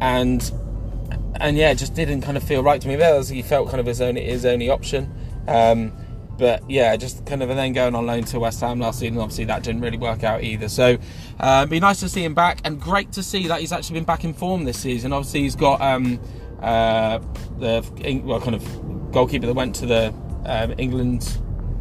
and 0.01 0.51
and 1.37 1.57
yeah, 1.57 1.71
it 1.71 1.77
just 1.77 1.95
didn't 1.95 2.23
kind 2.23 2.37
of 2.37 2.43
feel 2.43 2.63
right 2.63 2.81
to 2.81 2.89
me. 2.89 2.97
There, 2.97 3.23
he 3.23 3.43
felt 3.43 3.69
kind 3.69 3.81
of 3.81 3.87
his 3.87 4.01
only 4.01 4.25
his 4.25 4.45
only 4.45 4.71
option. 4.71 5.13
Um, 5.47 5.93
but 6.39 6.69
yeah, 6.69 6.97
just 6.97 7.27
kind 7.27 7.43
of 7.43 7.51
and 7.51 7.59
then 7.59 7.73
going 7.75 7.95
on 7.95 8.07
loan 8.07 8.25
to 8.25 8.41
West 8.41 8.61
Ham 8.61 8.81
last 8.81 9.01
season. 9.01 9.19
Obviously, 9.19 9.45
that 9.45 9.63
didn't 9.63 9.83
really 9.83 9.99
work 9.99 10.25
out 10.25 10.43
either. 10.43 10.69
So, 10.69 10.97
uh, 11.39 11.67
be 11.67 11.79
nice 11.79 12.01
to 12.01 12.09
see 12.09 12.25
him 12.25 12.35
back, 12.35 12.61
and 12.65 12.81
great 12.81 13.13
to 13.13 13.23
see 13.23 13.49
that 13.49 13.61
he's 13.61 13.71
actually 13.71 13.95
been 13.95 14.05
back 14.05 14.25
in 14.25 14.33
form 14.33 14.65
this 14.65 14.79
season. 14.79 15.13
Obviously, 15.13 15.43
he's 15.43 15.57
got 15.57 15.81
um, 15.83 16.19
uh, 16.63 17.19
the 17.59 18.23
well, 18.25 18.41
kind 18.41 18.55
of 18.55 19.13
goalkeeper 19.13 19.47
that 19.47 19.55
went 19.55 19.75
to 19.77 19.87
the 19.87 20.15
um, 20.47 20.75
England 20.79 21.39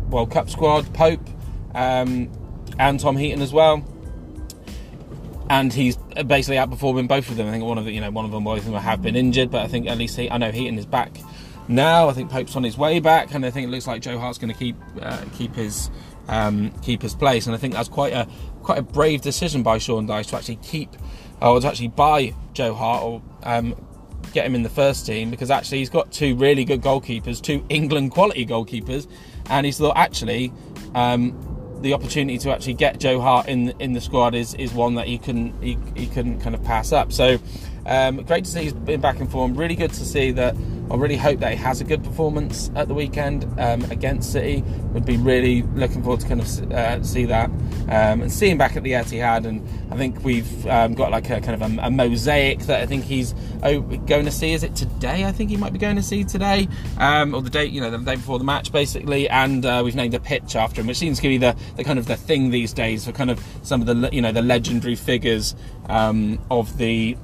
World 0.09 0.31
Cup 0.31 0.49
squad, 0.49 0.91
Pope, 0.93 1.25
um, 1.73 2.29
and 2.79 2.99
Tom 2.99 3.15
Heaton 3.15 3.41
as 3.41 3.53
well. 3.53 3.85
And 5.49 5.71
he's 5.71 5.97
basically 6.25 6.55
outperforming 6.55 7.07
both 7.07 7.29
of 7.29 7.37
them. 7.37 7.47
I 7.47 7.51
think 7.51 7.63
one 7.63 7.77
of 7.77 7.85
the, 7.85 7.91
you 7.91 8.01
know 8.01 8.09
one 8.09 8.25
of 8.25 8.31
them 8.31 8.43
both 8.43 8.59
of 8.59 8.65
them 8.65 8.73
have 8.75 9.01
been 9.01 9.15
injured, 9.15 9.51
but 9.51 9.61
I 9.61 9.67
think 9.67 9.87
at 9.87 9.97
least 9.97 10.17
he, 10.17 10.29
I 10.29 10.37
know 10.37 10.51
Heaton 10.51 10.77
is 10.77 10.85
back 10.85 11.17
now. 11.67 12.09
I 12.09 12.13
think 12.13 12.31
Pope's 12.31 12.55
on 12.55 12.63
his 12.63 12.77
way 12.77 12.99
back, 12.99 13.33
and 13.33 13.45
I 13.45 13.51
think 13.51 13.67
it 13.67 13.69
looks 13.69 13.85
like 13.85 14.01
Joe 14.01 14.17
Hart's 14.17 14.37
going 14.37 14.51
to 14.51 14.57
keep 14.57 14.77
uh, 15.01 15.23
keep 15.33 15.53
his 15.55 15.91
um, 16.27 16.71
keep 16.81 17.01
his 17.01 17.13
place. 17.13 17.47
And 17.47 17.55
I 17.55 17.57
think 17.57 17.73
that's 17.73 17.89
quite 17.89 18.13
a 18.13 18.27
quite 18.63 18.79
a 18.79 18.83
brave 18.83 19.21
decision 19.21 19.61
by 19.61 19.77
Sean 19.77 20.07
Dyche 20.07 20.27
to 20.27 20.37
actually 20.37 20.57
keep 20.57 20.89
or 21.41 21.59
to 21.59 21.67
actually 21.67 21.89
buy 21.89 22.33
Joe 22.53 22.73
Hart 22.73 23.03
or 23.03 23.21
um, 23.43 23.75
get 24.31 24.45
him 24.45 24.55
in 24.55 24.63
the 24.63 24.69
first 24.69 25.05
team 25.05 25.29
because 25.29 25.51
actually 25.51 25.79
he's 25.79 25.89
got 25.89 26.11
two 26.11 26.35
really 26.35 26.65
good 26.65 26.81
goalkeepers, 26.81 27.41
two 27.41 27.65
England 27.69 28.11
quality 28.11 28.45
goalkeepers, 28.45 29.07
and 29.49 29.65
he's 29.65 29.77
thought 29.77 29.97
actually 29.97 30.51
um, 30.95 31.35
the 31.81 31.93
opportunity 31.93 32.37
to 32.37 32.51
actually 32.51 32.73
get 32.73 32.99
Joe 32.99 33.19
Hart 33.19 33.47
in 33.47 33.69
in 33.79 33.93
the 33.93 34.01
squad 34.01 34.35
is 34.35 34.53
is 34.55 34.73
one 34.73 34.95
that 34.95 35.07
he 35.07 35.17
couldn't 35.17 35.61
he, 35.61 35.77
he 35.95 36.07
couldn't 36.07 36.39
kind 36.41 36.55
of 36.55 36.63
pass 36.63 36.91
up. 36.91 37.11
So 37.11 37.39
um, 37.85 38.17
great 38.23 38.45
to 38.45 38.51
see 38.51 38.63
he's 38.63 38.73
been 38.73 39.01
back 39.01 39.19
in 39.19 39.27
form. 39.27 39.55
Really 39.55 39.75
good 39.75 39.91
to 39.93 40.05
see 40.05 40.31
that. 40.31 40.55
I 40.91 40.95
really 40.95 41.15
hope 41.15 41.39
that 41.39 41.51
he 41.51 41.57
has 41.57 41.79
a 41.79 41.85
good 41.85 42.03
performance 42.03 42.69
at 42.75 42.89
the 42.89 42.93
weekend 42.93 43.45
um, 43.57 43.81
against 43.91 44.33
City. 44.33 44.61
Would 44.93 45.05
be 45.05 45.15
really 45.15 45.61
looking 45.61 46.03
forward 46.03 46.19
to 46.19 46.27
kind 46.27 46.41
of 46.41 46.71
uh, 46.71 47.01
see 47.01 47.23
that 47.25 47.49
um, 47.87 48.21
and 48.21 48.31
see 48.31 48.49
him 48.49 48.57
back 48.57 48.75
at 48.75 48.83
the 48.83 48.91
Etihad. 48.91 49.45
And 49.45 49.65
I 49.89 49.95
think 49.95 50.21
we've 50.23 50.67
um, 50.67 50.93
got 50.93 51.11
like 51.11 51.29
a 51.29 51.39
kind 51.39 51.61
of 51.61 51.61
a, 51.61 51.81
a, 51.83 51.91
mosaic 51.91 52.59
that 52.61 52.81
I 52.81 52.85
think 52.85 53.05
he's 53.05 53.33
oh, 53.63 53.79
going 53.79 54.25
to 54.25 54.31
see. 54.31 54.51
Is 54.51 54.63
it 54.63 54.75
today? 54.75 55.23
I 55.23 55.31
think 55.31 55.49
he 55.49 55.55
might 55.55 55.71
be 55.71 55.79
going 55.79 55.95
to 55.95 56.03
see 56.03 56.25
today, 56.25 56.67
um, 56.97 57.33
or 57.33 57.41
the 57.41 57.49
day 57.49 57.65
you 57.65 57.79
know 57.79 57.89
the 57.89 57.97
day 57.97 58.15
before 58.15 58.37
the 58.37 58.43
match 58.43 58.73
basically. 58.73 59.29
And 59.29 59.65
uh, 59.65 59.81
we've 59.85 59.95
named 59.95 60.13
a 60.13 60.19
pitch 60.19 60.57
after 60.57 60.81
him, 60.81 60.87
which 60.87 60.97
seems 60.97 61.21
to 61.21 61.27
be 61.29 61.37
the, 61.37 61.55
the 61.77 61.85
kind 61.85 61.99
of 61.99 62.07
the 62.07 62.17
thing 62.17 62.49
these 62.49 62.73
days 62.73 63.05
for 63.05 63.13
kind 63.13 63.31
of 63.31 63.41
some 63.63 63.79
of 63.79 63.87
the 63.87 64.09
you 64.11 64.21
know 64.21 64.33
the 64.33 64.41
legendary 64.41 64.95
figures 64.95 65.55
um, 65.87 66.37
of 66.51 66.77
the 66.77 67.15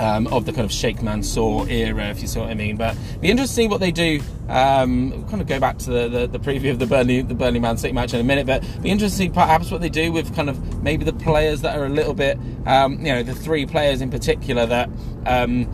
um, 0.00 0.26
of 0.28 0.46
the 0.46 0.52
kind 0.52 0.64
of 0.64 0.72
Sheikh 0.72 1.02
Mansour 1.02 1.68
era, 1.68 2.08
if 2.08 2.22
you 2.22 2.26
see 2.26 2.40
what 2.40 2.48
I 2.48 2.54
mean. 2.54 2.76
But 2.76 2.96
be 3.20 3.30
interesting 3.30 3.64
to 3.64 3.66
see 3.66 3.68
what 3.68 3.80
they 3.80 3.92
do. 3.92 4.20
Um, 4.48 5.24
kind 5.28 5.40
of 5.40 5.46
go 5.46 5.60
back 5.60 5.78
to 5.78 5.90
the, 5.90 6.08
the, 6.08 6.26
the, 6.26 6.38
preview 6.40 6.72
of 6.72 6.80
the 6.80 6.86
Burnley 6.86 7.22
the 7.22 7.34
Burnley 7.34 7.60
Man 7.60 7.76
City 7.76 7.92
match 7.92 8.14
in 8.14 8.20
a 8.20 8.24
minute, 8.24 8.46
but 8.46 8.62
be 8.82 8.90
interesting 8.90 9.28
to 9.28 9.32
see 9.32 9.40
perhaps 9.40 9.70
what 9.70 9.80
they 9.80 9.88
do 9.88 10.10
with 10.10 10.34
kind 10.34 10.48
of 10.48 10.82
maybe 10.82 11.04
the 11.04 11.12
players 11.12 11.60
that 11.60 11.78
are 11.78 11.84
a 11.84 11.88
little 11.88 12.14
bit, 12.14 12.36
um, 12.66 12.94
you 12.94 13.12
know, 13.12 13.22
the 13.22 13.34
three 13.34 13.66
players 13.66 14.00
in 14.00 14.10
particular 14.10 14.66
that. 14.66 14.90
Um, 15.26 15.70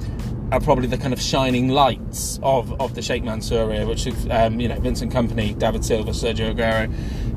are 0.52 0.60
probably 0.60 0.86
the 0.86 0.96
kind 0.96 1.12
of 1.12 1.20
shining 1.20 1.70
lights 1.70 2.38
of, 2.40 2.80
of 2.80 2.94
the 2.94 3.02
Sheikh 3.02 3.24
Mansour 3.24 3.72
era, 3.72 3.84
which 3.84 4.06
is 4.06 4.28
um, 4.30 4.60
you 4.60 4.68
know 4.68 4.78
Vincent 4.78 5.12
Kompany, 5.12 5.58
David 5.58 5.84
Silva, 5.84 6.12
Sergio 6.12 6.54
Aguero. 6.54 6.88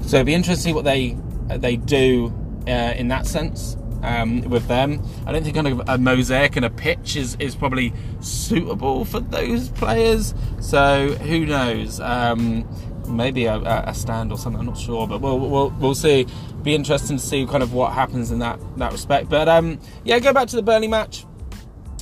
So 0.04 0.18
it'd 0.18 0.28
be 0.28 0.36
interesting 0.36 0.58
to 0.58 0.70
see 0.70 0.74
what 0.74 0.86
they 0.86 1.18
they 1.58 1.76
do 1.76 2.32
uh, 2.68 2.94
in 2.96 3.08
that 3.08 3.26
sense 3.26 3.76
um, 4.04 4.42
with 4.42 4.68
them. 4.68 5.04
I 5.26 5.32
don't 5.32 5.44
think 5.44 5.56
kind 5.56 5.68
of 5.68 5.82
a 5.88 5.98
mosaic 5.98 6.56
and 6.56 6.66
a 6.66 6.70
pitch 6.70 7.16
is, 7.16 7.36
is 7.40 7.56
probably 7.56 7.94
suitable 8.22 9.06
for 9.06 9.20
those 9.20 9.70
players. 9.70 10.34
So 10.60 11.10
who 11.10 11.46
knows? 11.46 12.00
Um, 12.00 12.68
maybe 13.10 13.46
a, 13.46 13.58
a, 13.58 13.94
stand 13.94 14.32
or 14.32 14.38
something. 14.38 14.60
I'm 14.60 14.66
not 14.66 14.78
sure, 14.78 15.08
but 15.08 15.22
we'll 15.22 15.40
we'll, 15.40 15.70
we'll 15.80 15.96
see. 15.96 16.28
Be 16.64 16.76
interesting 16.76 17.18
to 17.18 17.24
see 17.24 17.46
kind 17.46 17.64
of 17.64 17.74
what 17.74 17.94
happens 17.94 18.32
in 18.32 18.40
that 18.40 18.60
that 18.78 18.92
respect. 18.92 19.30
But 19.30 19.48
um, 19.48 19.80
yeah, 20.04 20.20
go 20.20 20.34
back 20.34 20.48
to 20.50 20.56
the 20.56 20.62
Burnley 20.62 20.88
match. 20.88 21.26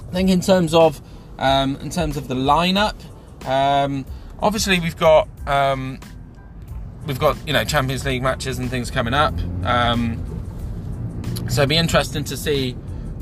I 0.10 0.12
think 0.12 0.30
in 0.30 0.42
terms 0.42 0.74
of 0.74 1.02
um, 1.38 1.76
in 1.78 1.90
terms 1.90 2.18
of 2.18 2.28
the 2.28 2.36
lineup, 2.36 2.96
um, 3.46 4.06
obviously 4.40 4.80
we've 4.80 4.98
got 4.98 5.28
um, 5.46 6.00
we've 7.06 7.20
got 7.20 7.38
you 7.48 7.54
know 7.54 7.64
Champions 7.64 8.06
League 8.06 8.24
matches 8.24 8.60
and 8.60 8.70
things 8.70 8.92
coming 8.92 9.14
up. 9.14 9.34
Um, 9.64 10.24
so 11.50 11.62
it'd 11.62 11.70
be 11.70 11.78
interesting 11.78 12.24
to 12.24 12.38
see 12.38 12.74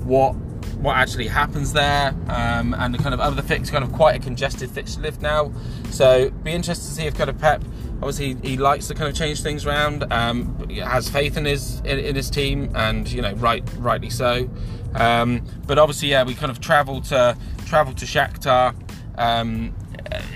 what 0.03 0.33
what 0.77 0.97
actually 0.97 1.27
happens 1.27 1.73
there 1.73 2.13
um, 2.27 2.73
and 2.75 2.93
the 2.93 2.97
kind 2.97 3.13
of 3.13 3.19
other 3.19 3.41
fix 3.41 3.69
kind 3.69 3.83
of 3.83 3.91
quite 3.91 4.15
a 4.15 4.19
congested 4.19 4.69
fixture 4.69 5.01
lift 5.01 5.21
now 5.21 5.51
so 5.89 6.29
be 6.43 6.51
interested 6.51 6.85
to 6.85 6.91
see 6.91 7.05
if 7.05 7.15
kind 7.15 7.29
of 7.29 7.39
Pep 7.39 7.63
obviously 8.01 8.35
he, 8.43 8.57
likes 8.57 8.87
to 8.87 8.93
kind 8.93 9.09
of 9.09 9.15
change 9.15 9.41
things 9.41 9.65
around 9.65 10.03
um, 10.11 10.69
has 10.69 11.09
faith 11.09 11.37
in 11.37 11.45
his 11.45 11.79
in, 11.81 11.97
in, 11.99 12.15
his 12.15 12.29
team 12.29 12.69
and 12.75 13.11
you 13.11 13.21
know 13.21 13.33
right 13.35 13.63
rightly 13.77 14.09
so 14.09 14.49
um, 14.95 15.41
but 15.65 15.79
obviously 15.79 16.09
yeah 16.09 16.23
we 16.23 16.35
kind 16.35 16.51
of 16.51 16.59
travel 16.59 17.01
to 17.01 17.37
travel 17.65 17.93
to 17.93 18.05
Shakhtar 18.05 18.75
um, 19.17 19.73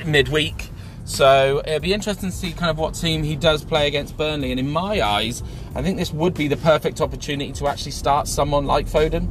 midweek. 0.05 0.69
So 1.05 1.61
it'll 1.65 1.79
be 1.79 1.93
interesting 1.93 2.29
to 2.29 2.35
see 2.35 2.51
kind 2.51 2.69
of 2.69 2.77
what 2.77 2.93
team 2.93 3.23
he 3.23 3.35
does 3.35 3.63
play 3.63 3.87
against 3.87 4.15
Burnley. 4.15 4.51
And 4.51 4.59
in 4.59 4.69
my 4.69 5.01
eyes, 5.01 5.41
I 5.75 5.81
think 5.81 5.97
this 5.97 6.11
would 6.11 6.33
be 6.33 6.47
the 6.47 6.57
perfect 6.57 7.01
opportunity 7.01 7.51
to 7.53 7.67
actually 7.67 7.91
start 7.91 8.27
someone 8.27 8.65
like 8.65 8.87
Foden. 8.87 9.29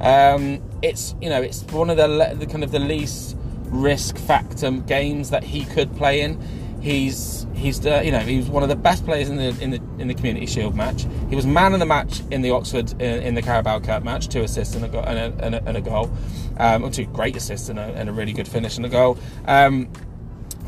Um, 0.00 0.62
it's 0.82 1.14
you 1.20 1.28
know 1.28 1.42
it's 1.42 1.62
one 1.64 1.90
of 1.90 1.96
the, 1.96 2.34
the 2.38 2.46
kind 2.46 2.64
of 2.64 2.70
the 2.70 2.78
least 2.78 3.36
risk 3.64 4.16
factor 4.18 4.70
games 4.70 5.30
that 5.30 5.44
he 5.44 5.64
could 5.64 5.94
play 5.96 6.20
in. 6.22 6.40
He's 6.80 7.46
he's 7.54 7.84
uh, 7.84 8.00
you 8.02 8.10
know 8.10 8.20
he 8.20 8.38
was 8.38 8.48
one 8.48 8.62
of 8.62 8.70
the 8.70 8.76
best 8.76 9.04
players 9.04 9.28
in 9.28 9.36
the 9.36 9.48
in 9.60 9.70
the 9.70 9.80
in 9.98 10.08
the 10.08 10.14
Community 10.14 10.46
Shield 10.46 10.74
match. 10.74 11.06
He 11.28 11.36
was 11.36 11.46
man 11.46 11.74
of 11.74 11.80
the 11.80 11.86
match 11.86 12.22
in 12.30 12.40
the 12.40 12.50
Oxford 12.50 12.92
in, 12.92 13.22
in 13.22 13.34
the 13.34 13.42
Carabao 13.42 13.80
Cup 13.80 14.02
match, 14.02 14.28
two 14.28 14.42
assists 14.42 14.74
and 14.74 14.84
a, 14.84 14.88
go- 14.88 15.00
and 15.00 15.18
a, 15.18 15.44
and 15.44 15.54
a, 15.54 15.68
and 15.68 15.76
a 15.76 15.80
goal, 15.80 16.10
um, 16.56 16.90
two 16.90 17.04
great 17.06 17.36
assists 17.36 17.68
and 17.68 17.78
a, 17.78 17.82
and 17.82 18.08
a, 18.08 18.12
really 18.12 18.32
good 18.32 18.48
finish 18.48 18.78
and 18.78 18.86
a 18.86 18.88
goal. 18.88 19.18
Um, 19.46 19.90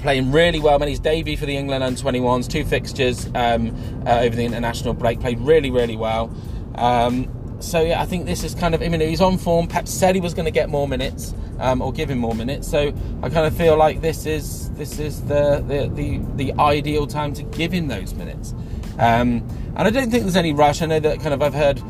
playing 0.02 0.32
really 0.32 0.60
well. 0.60 0.78
Made 0.78 0.90
his 0.90 1.00
debut 1.00 1.36
for 1.36 1.46
the 1.46 1.56
England 1.56 1.82
under 1.82 1.98
21s, 2.00 2.48
two 2.48 2.64
fixtures 2.64 3.26
um, 3.34 3.74
uh, 4.06 4.20
over 4.20 4.36
the 4.36 4.44
international 4.44 4.94
break. 4.94 5.20
Played 5.20 5.40
really, 5.40 5.70
really 5.70 5.96
well. 5.96 6.34
Um, 6.74 7.28
so 7.60 7.80
yeah, 7.80 8.02
I 8.02 8.06
think 8.06 8.26
this 8.26 8.44
is 8.44 8.54
kind 8.54 8.74
of. 8.74 8.82
I 8.82 8.88
mean, 8.88 9.00
he's 9.00 9.20
on 9.20 9.38
form. 9.38 9.66
Pep 9.68 9.88
said 9.88 10.14
he 10.14 10.20
was 10.20 10.34
going 10.34 10.46
to 10.46 10.50
get 10.50 10.68
more 10.68 10.88
minutes 10.88 11.32
um, 11.60 11.80
or 11.80 11.92
give 11.92 12.10
him 12.10 12.18
more 12.18 12.34
minutes. 12.34 12.68
So 12.68 12.92
I 13.22 13.28
kind 13.28 13.46
of 13.46 13.56
feel 13.56 13.76
like 13.76 14.00
this 14.00 14.26
is 14.26 14.70
this 14.72 14.98
is 14.98 15.22
the 15.22 15.64
the 15.66 15.88
the, 15.94 16.20
the 16.34 16.60
ideal 16.60 17.06
time 17.06 17.32
to 17.34 17.42
give 17.44 17.72
him 17.72 17.88
those 17.88 18.14
minutes. 18.14 18.52
Um, 18.98 19.48
and 19.76 19.88
I 19.88 19.90
don't 19.90 20.10
think 20.10 20.24
there's 20.24 20.36
any 20.36 20.52
rush. 20.52 20.82
I 20.82 20.86
know 20.86 21.00
that 21.00 21.20
kind 21.20 21.32
of 21.32 21.40
I've 21.40 21.54
heard 21.54 21.80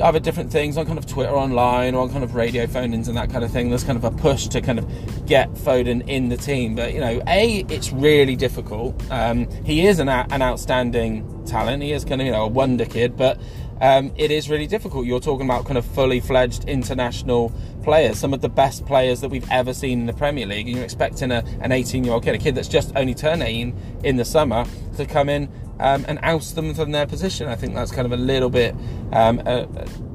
other 0.00 0.20
different 0.20 0.50
things 0.50 0.76
on 0.76 0.86
kind 0.86 0.98
of 0.98 1.06
Twitter 1.06 1.32
online 1.32 1.94
or 1.94 2.02
on 2.02 2.10
kind 2.10 2.24
of 2.24 2.34
radio 2.34 2.66
phone-ins 2.66 3.08
and 3.08 3.16
that 3.16 3.30
kind 3.30 3.44
of 3.44 3.50
thing. 3.50 3.70
There's 3.70 3.84
kind 3.84 3.96
of 3.96 4.04
a 4.04 4.10
push 4.10 4.48
to 4.48 4.60
kind 4.60 4.78
of 4.78 5.26
get 5.26 5.52
Foden 5.54 6.06
in 6.08 6.28
the 6.28 6.36
team, 6.36 6.74
but 6.74 6.92
you 6.94 7.00
know, 7.00 7.22
a 7.26 7.64
it's 7.68 7.92
really 7.92 8.36
difficult. 8.36 9.00
Um, 9.10 9.48
he 9.64 9.86
is 9.86 9.98
an 9.98 10.08
an 10.08 10.42
outstanding 10.42 11.44
talent. 11.44 11.82
He 11.82 11.92
is 11.92 12.04
kind 12.04 12.20
of 12.20 12.26
you 12.26 12.32
know 12.32 12.44
a 12.44 12.48
wonder 12.48 12.84
kid, 12.84 13.16
but 13.16 13.38
um, 13.80 14.12
it 14.16 14.30
is 14.30 14.48
really 14.48 14.66
difficult. 14.66 15.06
You're 15.06 15.20
talking 15.20 15.46
about 15.46 15.64
kind 15.64 15.78
of 15.78 15.84
fully 15.84 16.20
fledged 16.20 16.64
international 16.64 17.52
players, 17.82 18.18
some 18.18 18.32
of 18.32 18.40
the 18.40 18.48
best 18.48 18.86
players 18.86 19.20
that 19.20 19.28
we've 19.28 19.48
ever 19.50 19.74
seen 19.74 20.00
in 20.00 20.06
the 20.06 20.12
Premier 20.12 20.46
League, 20.46 20.66
and 20.66 20.76
you're 20.76 20.84
expecting 20.84 21.30
a, 21.30 21.44
an 21.60 21.72
18 21.72 22.04
year 22.04 22.14
old 22.14 22.24
kid, 22.24 22.34
a 22.34 22.38
kid 22.38 22.54
that's 22.54 22.68
just 22.68 22.92
only 22.96 23.14
turned 23.14 23.42
18 23.42 24.00
in 24.04 24.16
the 24.16 24.24
summer, 24.24 24.64
to 24.96 25.04
come 25.04 25.28
in 25.28 25.48
um, 25.80 26.04
and 26.08 26.18
oust 26.22 26.54
them 26.54 26.74
from 26.74 26.92
their 26.92 27.06
position. 27.06 27.48
I 27.48 27.56
think 27.56 27.74
that's 27.74 27.90
kind 27.90 28.06
of 28.06 28.12
a 28.12 28.16
little 28.16 28.50
bit, 28.50 28.74
um, 29.12 29.40
a, 29.46 29.68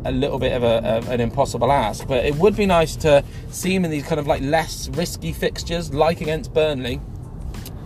a, 0.06 0.12
little 0.12 0.40
bit 0.40 0.54
of, 0.54 0.64
a, 0.64 0.98
of, 0.98 1.10
an 1.10 1.22
impossible 1.22 1.72
ask. 1.72 2.08
But 2.08 2.26
it 2.26 2.36
would 2.36 2.56
be 2.56 2.66
nice 2.66 2.96
to 2.98 3.24
see 3.50 3.74
him 3.74 3.86
in 3.86 3.92
these 3.92 4.04
kind 4.04 4.20
of 4.20 4.28
like 4.28 4.42
less 4.42 4.90
risky 4.90 5.34
fixtures, 5.34 5.94
like 5.94 6.22
against 6.22 6.54
Burnley, 6.54 7.02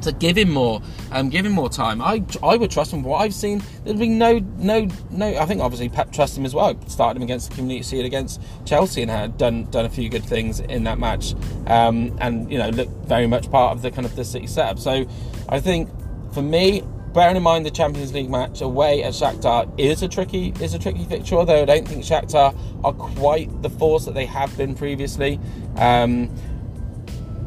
to 0.03 0.11
give 0.11 0.37
him 0.37 0.51
more, 0.51 0.81
um, 1.11 1.29
give 1.29 1.45
him 1.45 1.53
more 1.53 1.69
time. 1.69 2.01
I, 2.01 2.23
I 2.43 2.57
would 2.57 2.69
trust 2.69 2.93
him. 2.93 3.03
What 3.03 3.21
I've 3.21 3.33
seen, 3.33 3.63
there's 3.83 3.97
been 3.97 4.17
no, 4.17 4.39
no, 4.57 4.87
no. 5.09 5.37
I 5.37 5.45
think 5.45 5.61
obviously 5.61 5.89
Pep 5.89 6.11
trusts 6.11 6.37
him 6.37 6.45
as 6.45 6.53
well. 6.53 6.79
Started 6.87 7.17
him 7.17 7.23
against 7.23 7.49
the 7.49 7.55
Community 7.55 7.83
Shield 7.83 8.05
against 8.05 8.41
Chelsea 8.65 9.01
and 9.01 9.09
had 9.09 9.37
done 9.37 9.69
done 9.71 9.85
a 9.85 9.89
few 9.89 10.09
good 10.09 10.23
things 10.23 10.59
in 10.59 10.83
that 10.83 10.99
match, 10.99 11.33
um, 11.67 12.15
and 12.19 12.51
you 12.51 12.57
know 12.57 12.69
looked 12.69 12.91
very 13.07 13.27
much 13.27 13.49
part 13.49 13.75
of 13.75 13.81
the 13.81 13.91
kind 13.91 14.05
of 14.05 14.15
the 14.15 14.25
City 14.25 14.47
setup. 14.47 14.79
So 14.79 15.05
I 15.49 15.59
think 15.59 15.89
for 16.33 16.41
me, 16.41 16.83
bearing 17.13 17.35
in 17.35 17.43
mind 17.43 17.65
the 17.65 17.71
Champions 17.71 18.13
League 18.13 18.29
match 18.29 18.61
away 18.61 19.03
at 19.03 19.13
Shakhtar 19.13 19.71
is 19.79 20.01
a 20.01 20.07
tricky 20.07 20.53
is 20.59 20.73
a 20.73 20.79
tricky 20.79 21.05
fixture. 21.05 21.35
Although 21.35 21.61
I 21.61 21.65
don't 21.65 21.87
think 21.87 22.03
Shakhtar 22.03 22.55
are 22.83 22.93
quite 22.93 23.61
the 23.61 23.69
force 23.69 24.05
that 24.05 24.13
they 24.13 24.25
have 24.25 24.55
been 24.57 24.75
previously. 24.75 25.39
Um, 25.77 26.33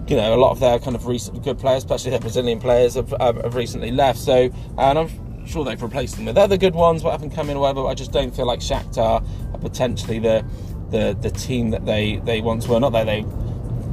you 0.08 0.16
know, 0.16 0.34
a 0.34 0.38
lot 0.38 0.52
of 0.52 0.60
their 0.60 0.78
kind 0.78 0.94
of 0.94 1.06
recent 1.06 1.42
good 1.42 1.58
players, 1.58 1.82
especially 1.82 2.12
their 2.12 2.20
Brazilian 2.20 2.60
players, 2.60 2.94
have, 2.94 3.12
have 3.20 3.56
recently 3.56 3.90
left. 3.90 4.20
So, 4.20 4.50
and 4.78 4.98
I'm 4.98 5.46
sure 5.46 5.64
they've 5.64 5.82
replaced 5.82 6.16
them 6.16 6.26
with 6.26 6.38
other 6.38 6.56
good 6.56 6.74
ones, 6.74 7.02
what 7.02 7.10
haven't 7.10 7.30
come 7.30 7.50
in, 7.50 7.58
whatever. 7.58 7.86
I 7.86 7.94
just 7.94 8.12
don't 8.12 8.34
feel 8.34 8.46
like 8.46 8.60
Shakhtar 8.60 9.26
are 9.52 9.58
potentially 9.58 10.18
the 10.18 10.44
the 10.90 11.16
the 11.20 11.30
team 11.30 11.70
that 11.70 11.84
they 11.86 12.16
they 12.24 12.40
once 12.40 12.68
were. 12.68 12.78
Not 12.78 12.92
that 12.92 13.06
they 13.06 13.24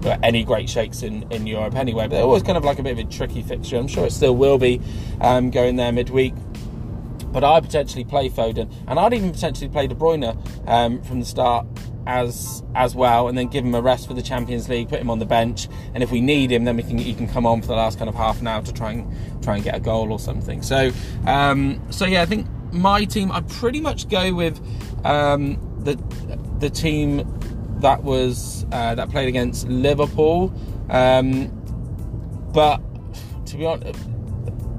any 0.05 0.43
great 0.43 0.69
shakes 0.69 1.03
in 1.03 1.31
in 1.31 1.47
Europe 1.47 1.75
anyway, 1.75 2.03
but 2.03 2.11
they're 2.11 2.23
always 2.23 2.43
kind 2.43 2.57
of 2.57 2.63
like 2.63 2.79
a 2.79 2.83
bit 2.83 2.93
of 2.93 2.99
a 2.99 3.03
tricky 3.05 3.41
fixture. 3.41 3.77
I'm 3.77 3.87
sure 3.87 4.05
it 4.05 4.11
still 4.11 4.35
will 4.35 4.57
be 4.57 4.81
um, 5.21 5.49
going 5.49 5.75
there 5.75 5.91
midweek. 5.91 6.33
But 7.31 7.43
I 7.43 7.59
potentially 7.61 8.03
play 8.03 8.29
Foden, 8.29 8.71
and 8.87 8.99
I'd 8.99 9.11
even 9.13 9.31
potentially 9.31 9.67
play 9.67 9.87
De 9.87 9.95
Bruyne 9.95 10.37
um, 10.67 11.01
from 11.01 11.19
the 11.19 11.25
start 11.25 11.65
as 12.05 12.63
as 12.75 12.95
well, 12.95 13.27
and 13.27 13.35
then 13.37 13.47
give 13.47 13.65
him 13.65 13.73
a 13.73 13.81
rest 13.81 14.07
for 14.07 14.13
the 14.13 14.21
Champions 14.21 14.69
League, 14.69 14.89
put 14.89 14.99
him 14.99 15.09
on 15.09 15.17
the 15.17 15.25
bench, 15.25 15.67
and 15.95 16.03
if 16.03 16.11
we 16.11 16.21
need 16.21 16.51
him, 16.51 16.65
then 16.65 16.77
we 16.77 16.83
can 16.83 16.99
he 16.99 17.13
can 17.13 17.27
come 17.27 17.47
on 17.47 17.61
for 17.61 17.67
the 17.67 17.75
last 17.75 17.97
kind 17.97 18.07
of 18.07 18.15
half 18.15 18.39
an 18.39 18.47
hour 18.47 18.61
to 18.61 18.71
try 18.71 18.91
and 18.91 19.43
try 19.43 19.55
and 19.55 19.63
get 19.63 19.73
a 19.75 19.79
goal 19.79 20.11
or 20.11 20.19
something. 20.19 20.61
So 20.61 20.91
um, 21.25 21.81
so 21.89 22.05
yeah, 22.05 22.21
I 22.21 22.25
think 22.25 22.47
my 22.71 23.05
team 23.05 23.31
I 23.31 23.41
pretty 23.41 23.81
much 23.81 24.09
go 24.09 24.33
with 24.33 24.59
um, 25.05 25.57
the 25.83 25.95
the 26.59 26.69
team 26.69 27.19
that 27.83 28.03
was 28.03 28.65
uh, 28.71 28.95
that 28.95 29.09
played 29.09 29.27
against 29.27 29.67
Liverpool, 29.67 30.53
um, 30.89 31.49
but 32.53 32.81
to 33.47 33.57
be 33.57 33.65
honest. 33.65 33.99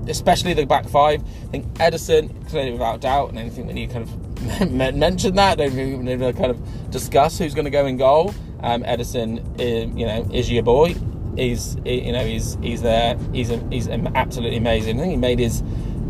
Especially 0.06 0.52
the 0.52 0.66
back 0.66 0.86
five, 0.86 1.22
I 1.22 1.46
think 1.46 1.64
Ederson 1.78 2.46
clearly 2.50 2.72
without 2.72 3.00
doubt, 3.00 3.30
and 3.30 3.38
anything 3.38 3.66
when 3.66 3.78
you 3.78 3.88
kind 3.88 4.02
of 4.02 4.70
mention 4.70 5.34
that. 5.36 5.58
Don't 5.58 5.78
even 5.78 6.34
kind 6.34 6.50
of 6.50 6.90
discuss 6.90 7.38
who's 7.38 7.54
going 7.54 7.64
to 7.64 7.70
go 7.70 7.86
in 7.86 7.96
goal. 7.96 8.34
Um, 8.60 8.82
Ederson, 8.82 9.60
is, 9.60 9.94
you 9.96 10.06
know, 10.06 10.28
is 10.32 10.50
your 10.50 10.62
boy. 10.62 10.94
He's, 11.36 11.76
you 11.84 12.12
know, 12.12 12.24
he's 12.24 12.56
he's 12.62 12.82
there. 12.82 13.18
He's 13.32 13.50
a, 13.50 13.58
he's 13.70 13.88
absolutely 13.88 14.58
amazing. 14.58 14.98
I 14.98 15.02
think 15.02 15.10
he 15.12 15.16
made 15.16 15.38
his, 15.38 15.62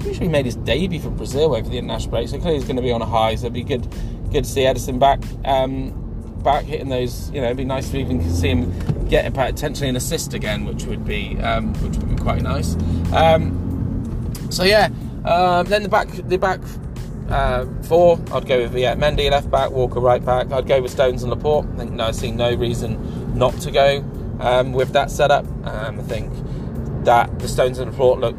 he 0.02 0.28
made 0.28 0.44
his 0.44 0.56
debut 0.56 1.00
for 1.00 1.10
Brazil 1.10 1.54
over 1.54 1.68
the 1.68 1.78
international 1.78 2.10
break. 2.10 2.28
So 2.28 2.38
clearly 2.38 2.58
he's 2.58 2.66
going 2.66 2.76
to 2.76 2.82
be 2.82 2.92
on 2.92 3.02
a 3.02 3.06
high. 3.06 3.34
So 3.36 3.46
it'd 3.46 3.54
be 3.54 3.64
good, 3.64 3.88
good 4.30 4.44
to 4.44 4.50
see 4.50 4.62
Ederson 4.62 4.98
back, 4.98 5.22
um, 5.44 6.03
back 6.44 6.64
hitting 6.64 6.88
those. 6.88 7.30
You 7.30 7.40
know, 7.40 7.46
it'd 7.46 7.56
be 7.56 7.64
nice 7.64 7.90
to 7.90 7.98
even 7.98 8.22
see 8.32 8.50
him 8.50 9.08
get 9.08 9.32
potentially 9.34 9.88
an 9.88 9.96
assist 9.96 10.34
again, 10.34 10.64
which 10.64 10.84
would 10.84 11.04
be, 11.04 11.38
um, 11.40 11.72
which 11.82 11.96
would 11.96 12.16
be 12.16 12.22
quite 12.22 12.42
nice. 12.42 12.76
Um, 13.12 14.32
so 14.50 14.62
yeah, 14.62 14.90
um, 15.24 15.66
then 15.66 15.82
the 15.82 15.88
back, 15.88 16.08
the 16.08 16.36
back 16.36 16.60
uh, 17.28 17.66
four, 17.82 18.20
I'd 18.32 18.46
go 18.46 18.62
with 18.62 18.76
yeah, 18.76 18.94
Mendy 18.94 19.30
left 19.30 19.50
back, 19.50 19.70
Walker 19.70 20.00
right 20.00 20.24
back. 20.24 20.52
I'd 20.52 20.68
go 20.68 20.80
with 20.80 20.90
Stones 20.90 21.22
and 21.22 21.30
Laporte. 21.30 21.66
I 21.74 21.76
think 21.78 21.92
no, 21.92 22.04
I 22.04 22.10
see 22.12 22.30
no 22.30 22.54
reason 22.54 23.36
not 23.36 23.54
to 23.60 23.70
go 23.70 24.04
um, 24.40 24.72
with 24.72 24.92
that 24.92 25.10
setup. 25.10 25.44
Um, 25.66 26.00
I 26.00 26.02
think 26.02 26.32
that 27.04 27.38
the 27.38 27.48
Stones 27.48 27.78
and 27.78 27.90
Laporte 27.90 28.20
look 28.20 28.36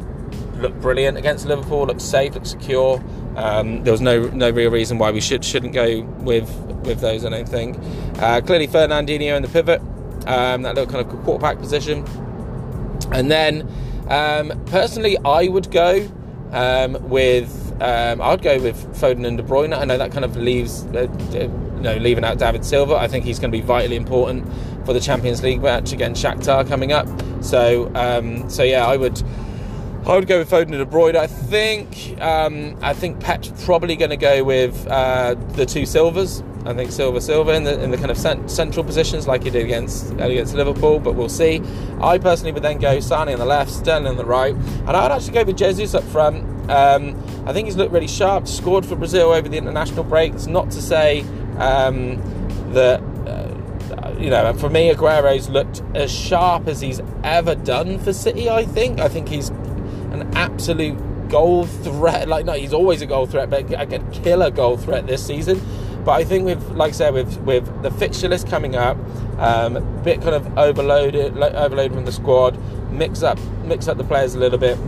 look 0.56 0.74
brilliant 0.80 1.18
against 1.18 1.46
Liverpool. 1.46 1.86
Look 1.86 2.00
safe, 2.00 2.34
look 2.34 2.46
secure. 2.46 3.02
Um, 3.36 3.84
there 3.84 3.92
was 3.92 4.00
no 4.00 4.28
no 4.28 4.50
real 4.50 4.70
reason 4.70 4.98
why 4.98 5.10
we 5.10 5.20
should 5.20 5.44
shouldn't 5.44 5.74
go 5.74 6.02
with 6.20 6.50
with 6.84 7.00
those. 7.00 7.24
I 7.24 7.30
don't 7.30 7.48
think. 7.48 7.78
Uh, 8.18 8.40
clearly, 8.40 8.66
Fernandinho 8.66 9.36
in 9.36 9.42
the 9.42 9.48
pivot, 9.48 9.80
um, 10.26 10.62
that 10.62 10.74
little 10.74 10.86
kind 10.86 11.06
of 11.06 11.24
quarterback 11.24 11.58
position, 11.58 12.04
and 13.12 13.30
then 13.30 13.70
um, 14.08 14.52
personally, 14.66 15.18
I 15.24 15.48
would 15.48 15.70
go 15.70 16.08
um, 16.52 17.08
with 17.08 17.66
um, 17.80 18.22
I'd 18.22 18.42
go 18.42 18.58
with 18.58 18.76
Foden 18.98 19.26
and 19.26 19.36
De 19.36 19.42
Bruyne. 19.42 19.76
I 19.76 19.84
know 19.84 19.98
that 19.98 20.12
kind 20.12 20.24
of 20.24 20.36
leaves, 20.36 20.84
uh, 20.86 21.08
you 21.32 21.82
know, 21.82 21.96
leaving 21.96 22.24
out 22.24 22.38
David 22.38 22.64
Silva. 22.64 22.94
I 22.94 23.06
think 23.06 23.24
he's 23.24 23.38
going 23.38 23.52
to 23.52 23.58
be 23.58 23.62
vitally 23.62 23.96
important 23.96 24.50
for 24.86 24.94
the 24.94 25.00
Champions 25.00 25.42
League 25.42 25.60
match 25.60 25.92
against 25.92 26.24
Shakhtar 26.24 26.66
coming 26.66 26.92
up. 26.92 27.06
So, 27.42 27.92
um, 27.94 28.48
so 28.48 28.62
yeah, 28.62 28.86
I 28.86 28.96
would. 28.96 29.22
I 30.06 30.14
would 30.14 30.28
go 30.28 30.38
with 30.38 30.48
Foden 30.48 30.72
and 30.72 30.78
De 30.78 30.86
Bruyne. 30.86 31.16
I 31.16 31.26
think 31.26 32.20
um, 32.22 32.78
I 32.80 32.94
think 32.94 33.18
Pep's 33.18 33.50
probably 33.64 33.96
going 33.96 34.10
to 34.10 34.16
go 34.16 34.44
with 34.44 34.86
uh, 34.86 35.34
the 35.54 35.66
two 35.66 35.84
Silvas. 35.84 36.44
I 36.64 36.74
think 36.74 36.92
Silva 36.92 37.20
Silva 37.20 37.54
in 37.54 37.64
the 37.64 37.82
in 37.82 37.90
the 37.90 37.96
kind 37.96 38.12
of 38.12 38.16
cent- 38.16 38.48
central 38.48 38.84
positions 38.84 39.26
like 39.26 39.42
he 39.42 39.50
did 39.50 39.64
against 39.64 40.12
against 40.12 40.54
Liverpool, 40.54 41.00
but 41.00 41.14
we'll 41.14 41.28
see. 41.28 41.60
I 42.00 42.18
personally 42.18 42.52
would 42.52 42.62
then 42.62 42.78
go 42.78 43.00
Sane 43.00 43.30
on 43.30 43.38
the 43.40 43.44
left, 43.44 43.70
Sterling 43.70 44.06
on 44.06 44.16
the 44.16 44.24
right, 44.24 44.54
and 44.54 44.90
I'd 44.90 45.10
actually 45.10 45.32
go 45.32 45.42
with 45.42 45.58
Jesus 45.58 45.92
up 45.94 46.04
front. 46.04 46.44
Um, 46.70 47.20
I 47.44 47.52
think 47.52 47.66
he's 47.66 47.76
looked 47.76 47.92
really 47.92 48.08
sharp. 48.08 48.46
Scored 48.46 48.86
for 48.86 48.94
Brazil 48.94 49.32
over 49.32 49.48
the 49.48 49.56
international 49.56 50.04
break. 50.04 50.34
It's 50.34 50.46
not 50.46 50.70
to 50.70 50.80
say 50.80 51.22
um, 51.58 52.22
that 52.74 53.00
uh, 53.26 54.14
you 54.20 54.30
know. 54.30 54.52
For 54.54 54.70
me, 54.70 54.90
Aguero's 54.90 55.48
looked 55.48 55.82
as 55.96 56.12
sharp 56.12 56.68
as 56.68 56.80
he's 56.80 57.00
ever 57.24 57.56
done 57.56 57.98
for 57.98 58.12
City. 58.12 58.48
I 58.48 58.64
think. 58.64 59.00
I 59.00 59.08
think 59.08 59.28
he's 59.28 59.50
absolute 60.36 61.28
goal 61.28 61.66
threat. 61.66 62.28
Like 62.28 62.44
no, 62.44 62.52
he's 62.52 62.72
always 62.72 63.02
a 63.02 63.06
goal 63.06 63.26
threat, 63.26 63.50
but 63.50 63.74
I 63.74 63.86
could 63.86 64.12
kill 64.12 64.20
a 64.20 64.22
killer 64.22 64.50
goal 64.50 64.76
threat 64.76 65.06
this 65.06 65.24
season. 65.26 65.60
But 66.04 66.12
I 66.12 66.24
think 66.24 66.44
with, 66.44 66.62
like 66.70 66.90
I 66.90 66.92
said, 66.92 67.14
with 67.14 67.36
with 67.38 67.82
the 67.82 67.90
fixture 67.90 68.28
list 68.28 68.48
coming 68.48 68.76
up, 68.76 68.96
um, 69.38 69.76
a 69.76 69.80
bit 69.80 70.20
kind 70.22 70.34
of 70.34 70.56
overloaded, 70.56 71.36
overloaded 71.36 71.92
from 71.92 72.04
the 72.04 72.12
squad. 72.12 72.56
Mix 72.92 73.22
up, 73.22 73.38
mix 73.64 73.88
up 73.88 73.98
the 73.98 74.04
players 74.04 74.34
a 74.34 74.38
little 74.38 74.58
bit. 74.58 74.78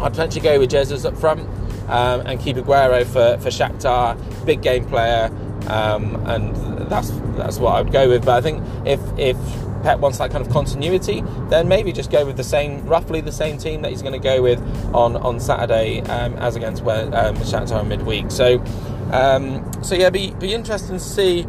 I'd 0.00 0.12
potentially 0.12 0.40
go 0.40 0.58
with 0.58 0.70
Jesus 0.70 1.04
up 1.04 1.16
front 1.16 1.40
um, 1.88 2.22
and 2.22 2.40
keep 2.40 2.56
Aguero 2.56 3.04
for, 3.04 3.40
for 3.42 3.50
Shakhtar, 3.50 4.16
big 4.46 4.62
game 4.62 4.84
player, 4.86 5.30
um, 5.68 6.16
and 6.26 6.56
that's 6.88 7.10
that's 7.36 7.58
what 7.58 7.74
I 7.74 7.82
would 7.82 7.92
go 7.92 8.08
with. 8.08 8.24
But 8.24 8.38
I 8.38 8.40
think 8.40 8.64
if 8.86 9.00
if 9.18 9.36
Pep 9.82 9.98
wants 10.00 10.18
that 10.18 10.30
kind 10.30 10.44
of 10.44 10.52
continuity, 10.52 11.22
then 11.48 11.68
maybe 11.68 11.92
just 11.92 12.10
go 12.10 12.24
with 12.26 12.36
the 12.36 12.44
same, 12.44 12.84
roughly 12.86 13.20
the 13.20 13.32
same 13.32 13.58
team 13.58 13.82
that 13.82 13.90
he's 13.90 14.02
going 14.02 14.14
to 14.14 14.18
go 14.18 14.42
with 14.42 14.60
on 14.94 15.16
on 15.16 15.40
Saturday 15.40 16.00
um, 16.02 16.34
as 16.34 16.56
against 16.56 16.82
um, 16.82 17.36
Shakhtar 17.36 17.86
midweek. 17.86 18.30
So, 18.30 18.62
um, 19.12 19.70
so 19.82 19.94
yeah, 19.94 20.10
be 20.10 20.32
be 20.32 20.54
interesting 20.54 20.98
to 20.98 21.04
see 21.04 21.46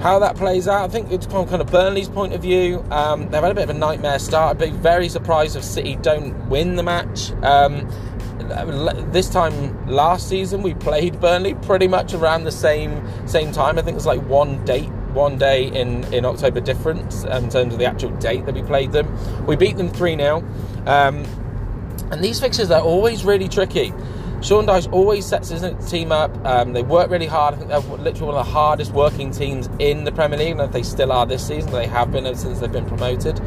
how 0.00 0.18
that 0.20 0.36
plays 0.36 0.68
out. 0.68 0.84
I 0.84 0.88
think 0.88 1.10
it's 1.10 1.26
from 1.26 1.48
kind 1.48 1.60
of 1.60 1.70
Burnley's 1.70 2.08
point 2.08 2.32
of 2.32 2.42
view. 2.42 2.84
Um, 2.90 3.28
they've 3.30 3.42
had 3.42 3.50
a 3.50 3.54
bit 3.54 3.64
of 3.64 3.70
a 3.70 3.78
nightmare 3.78 4.18
start. 4.18 4.56
I'd 4.56 4.70
be 4.70 4.76
very 4.76 5.08
surprised 5.08 5.56
if 5.56 5.64
City 5.64 5.96
don't 5.96 6.48
win 6.48 6.76
the 6.76 6.82
match. 6.82 7.32
Um, 7.42 7.90
this 9.12 9.28
time 9.28 9.86
last 9.86 10.28
season, 10.28 10.62
we 10.62 10.74
played 10.74 11.20
Burnley 11.20 11.54
pretty 11.54 11.88
much 11.88 12.14
around 12.14 12.44
the 12.44 12.52
same 12.52 13.02
same 13.26 13.52
time. 13.52 13.78
I 13.78 13.82
think 13.82 13.94
it 13.94 13.96
was 13.96 14.06
like 14.06 14.22
one 14.22 14.64
date, 14.64 14.90
one 15.12 15.38
day 15.38 15.66
in 15.66 16.04
in 16.12 16.24
October 16.24 16.60
difference 16.60 17.24
in 17.24 17.48
terms 17.48 17.72
of 17.72 17.78
the 17.78 17.86
actual 17.86 18.10
date 18.16 18.46
that 18.46 18.54
we 18.54 18.62
played 18.62 18.92
them. 18.92 19.06
We 19.46 19.56
beat 19.56 19.76
them 19.76 19.88
three 19.88 20.16
0 20.16 20.38
um, 20.86 21.24
and 22.10 22.22
these 22.24 22.40
fixtures 22.40 22.70
are 22.70 22.80
always 22.80 23.24
really 23.24 23.48
tricky. 23.48 23.92
Sean 24.40 24.66
Dyche 24.66 24.90
always 24.92 25.26
sets 25.26 25.48
his 25.48 25.90
team 25.90 26.12
up. 26.12 26.30
Um, 26.46 26.72
they 26.72 26.82
work 26.82 27.10
really 27.10 27.26
hard. 27.26 27.54
I 27.54 27.56
think 27.56 27.70
they're 27.70 27.80
literally 27.80 28.32
one 28.32 28.36
of 28.36 28.46
the 28.46 28.52
hardest 28.52 28.92
working 28.92 29.32
teams 29.32 29.68
in 29.80 30.04
the 30.04 30.12
Premier 30.12 30.38
League, 30.38 30.58
and 30.58 30.72
they 30.72 30.84
still 30.84 31.10
are 31.10 31.26
this 31.26 31.46
season, 31.46 31.72
they 31.72 31.88
have 31.88 32.12
been 32.12 32.32
since 32.36 32.60
they've 32.60 32.70
been 32.70 32.86
promoted. 32.86 33.40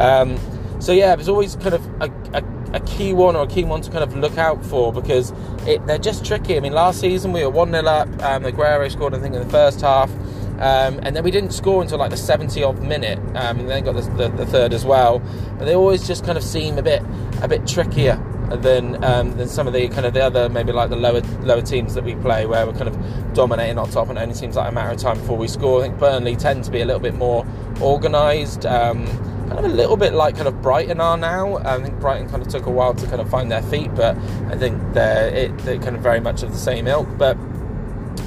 Um, 0.00 0.38
so 0.78 0.92
yeah, 0.92 1.16
there's 1.16 1.28
always 1.28 1.56
kind 1.56 1.74
of 1.74 1.86
a, 2.00 2.12
a, 2.34 2.44
a, 2.74 2.80
key 2.80 3.12
one 3.12 3.34
or 3.34 3.44
a 3.44 3.46
key 3.46 3.64
one 3.64 3.80
to 3.80 3.90
kind 3.90 4.04
of 4.04 4.14
look 4.16 4.36
out 4.38 4.64
for 4.64 4.92
because 4.92 5.32
it, 5.66 5.84
they're 5.86 5.98
just 5.98 6.24
tricky. 6.24 6.56
I 6.56 6.60
mean, 6.60 6.74
last 6.74 7.00
season 7.00 7.32
we 7.32 7.42
were 7.42 7.50
one 7.50 7.70
0 7.70 7.84
up. 7.86 8.08
Um, 8.22 8.42
the 8.42 8.52
Aguero 8.52 8.90
scored, 8.90 9.14
I 9.14 9.18
think, 9.18 9.34
in 9.34 9.42
the 9.42 9.50
first 9.50 9.80
half. 9.80 10.10
Um, 10.58 11.00
and 11.02 11.14
then 11.14 11.22
we 11.22 11.30
didn't 11.30 11.52
score 11.52 11.82
until 11.82 11.98
like 11.98 12.10
the 12.10 12.16
70 12.16 12.62
odd 12.62 12.82
minute, 12.82 13.18
um, 13.36 13.60
and 13.60 13.68
then 13.68 13.84
got 13.84 13.94
the, 13.94 14.02
the, 14.02 14.28
the, 14.28 14.46
third 14.46 14.72
as 14.72 14.84
well. 14.84 15.18
But 15.58 15.66
they 15.66 15.74
always 15.74 16.06
just 16.06 16.24
kind 16.24 16.38
of 16.38 16.44
seem 16.44 16.78
a 16.78 16.82
bit 16.82 17.02
a 17.42 17.48
bit 17.48 17.66
trickier 17.66 18.22
than 18.54 19.02
um, 19.04 19.36
than 19.36 19.48
some 19.48 19.66
of 19.66 19.72
the 19.72 19.88
kind 19.88 20.06
of 20.06 20.14
the 20.14 20.22
other 20.22 20.48
maybe 20.48 20.72
like 20.72 20.88
the 20.88 20.96
lower 20.96 21.20
lower 21.42 21.62
teams 21.62 21.94
that 21.94 22.04
we 22.04 22.14
play 22.14 22.46
where 22.46 22.64
we're 22.64 22.72
kind 22.72 22.88
of 22.88 23.34
dominating 23.34 23.76
on 23.76 23.90
top 23.90 24.08
and 24.08 24.18
it 24.18 24.22
only 24.22 24.34
seems 24.34 24.54
like 24.56 24.70
a 24.70 24.72
matter 24.72 24.92
of 24.92 24.98
time 24.98 25.18
before 25.18 25.36
we 25.36 25.48
score. 25.48 25.80
I 25.80 25.88
think 25.88 25.98
Burnley 25.98 26.36
tend 26.36 26.64
to 26.64 26.70
be 26.70 26.80
a 26.80 26.84
little 26.86 27.00
bit 27.00 27.14
more 27.14 27.46
organised. 27.80 28.64
Um, 28.64 29.06
kind 29.46 29.58
of 29.58 29.64
a 29.64 29.68
little 29.68 29.96
bit 29.96 30.12
like 30.12 30.36
kind 30.36 30.48
of 30.48 30.60
Brighton 30.62 31.00
are 31.00 31.16
now. 31.16 31.58
I 31.58 31.80
think 31.80 31.98
Brighton 32.00 32.28
kind 32.28 32.42
of 32.42 32.48
took 32.48 32.66
a 32.66 32.70
while 32.70 32.94
to 32.94 33.06
kind 33.06 33.20
of 33.20 33.30
find 33.30 33.50
their 33.50 33.62
feet, 33.62 33.94
but 33.94 34.16
I 34.48 34.56
think 34.56 34.80
they're 34.92 35.28
it, 35.28 35.58
they're 35.58 35.78
kind 35.78 35.96
of 35.96 36.02
very 36.02 36.20
much 36.20 36.42
of 36.42 36.52
the 36.52 36.58
same 36.58 36.86
ilk. 36.86 37.08
But 37.18 37.36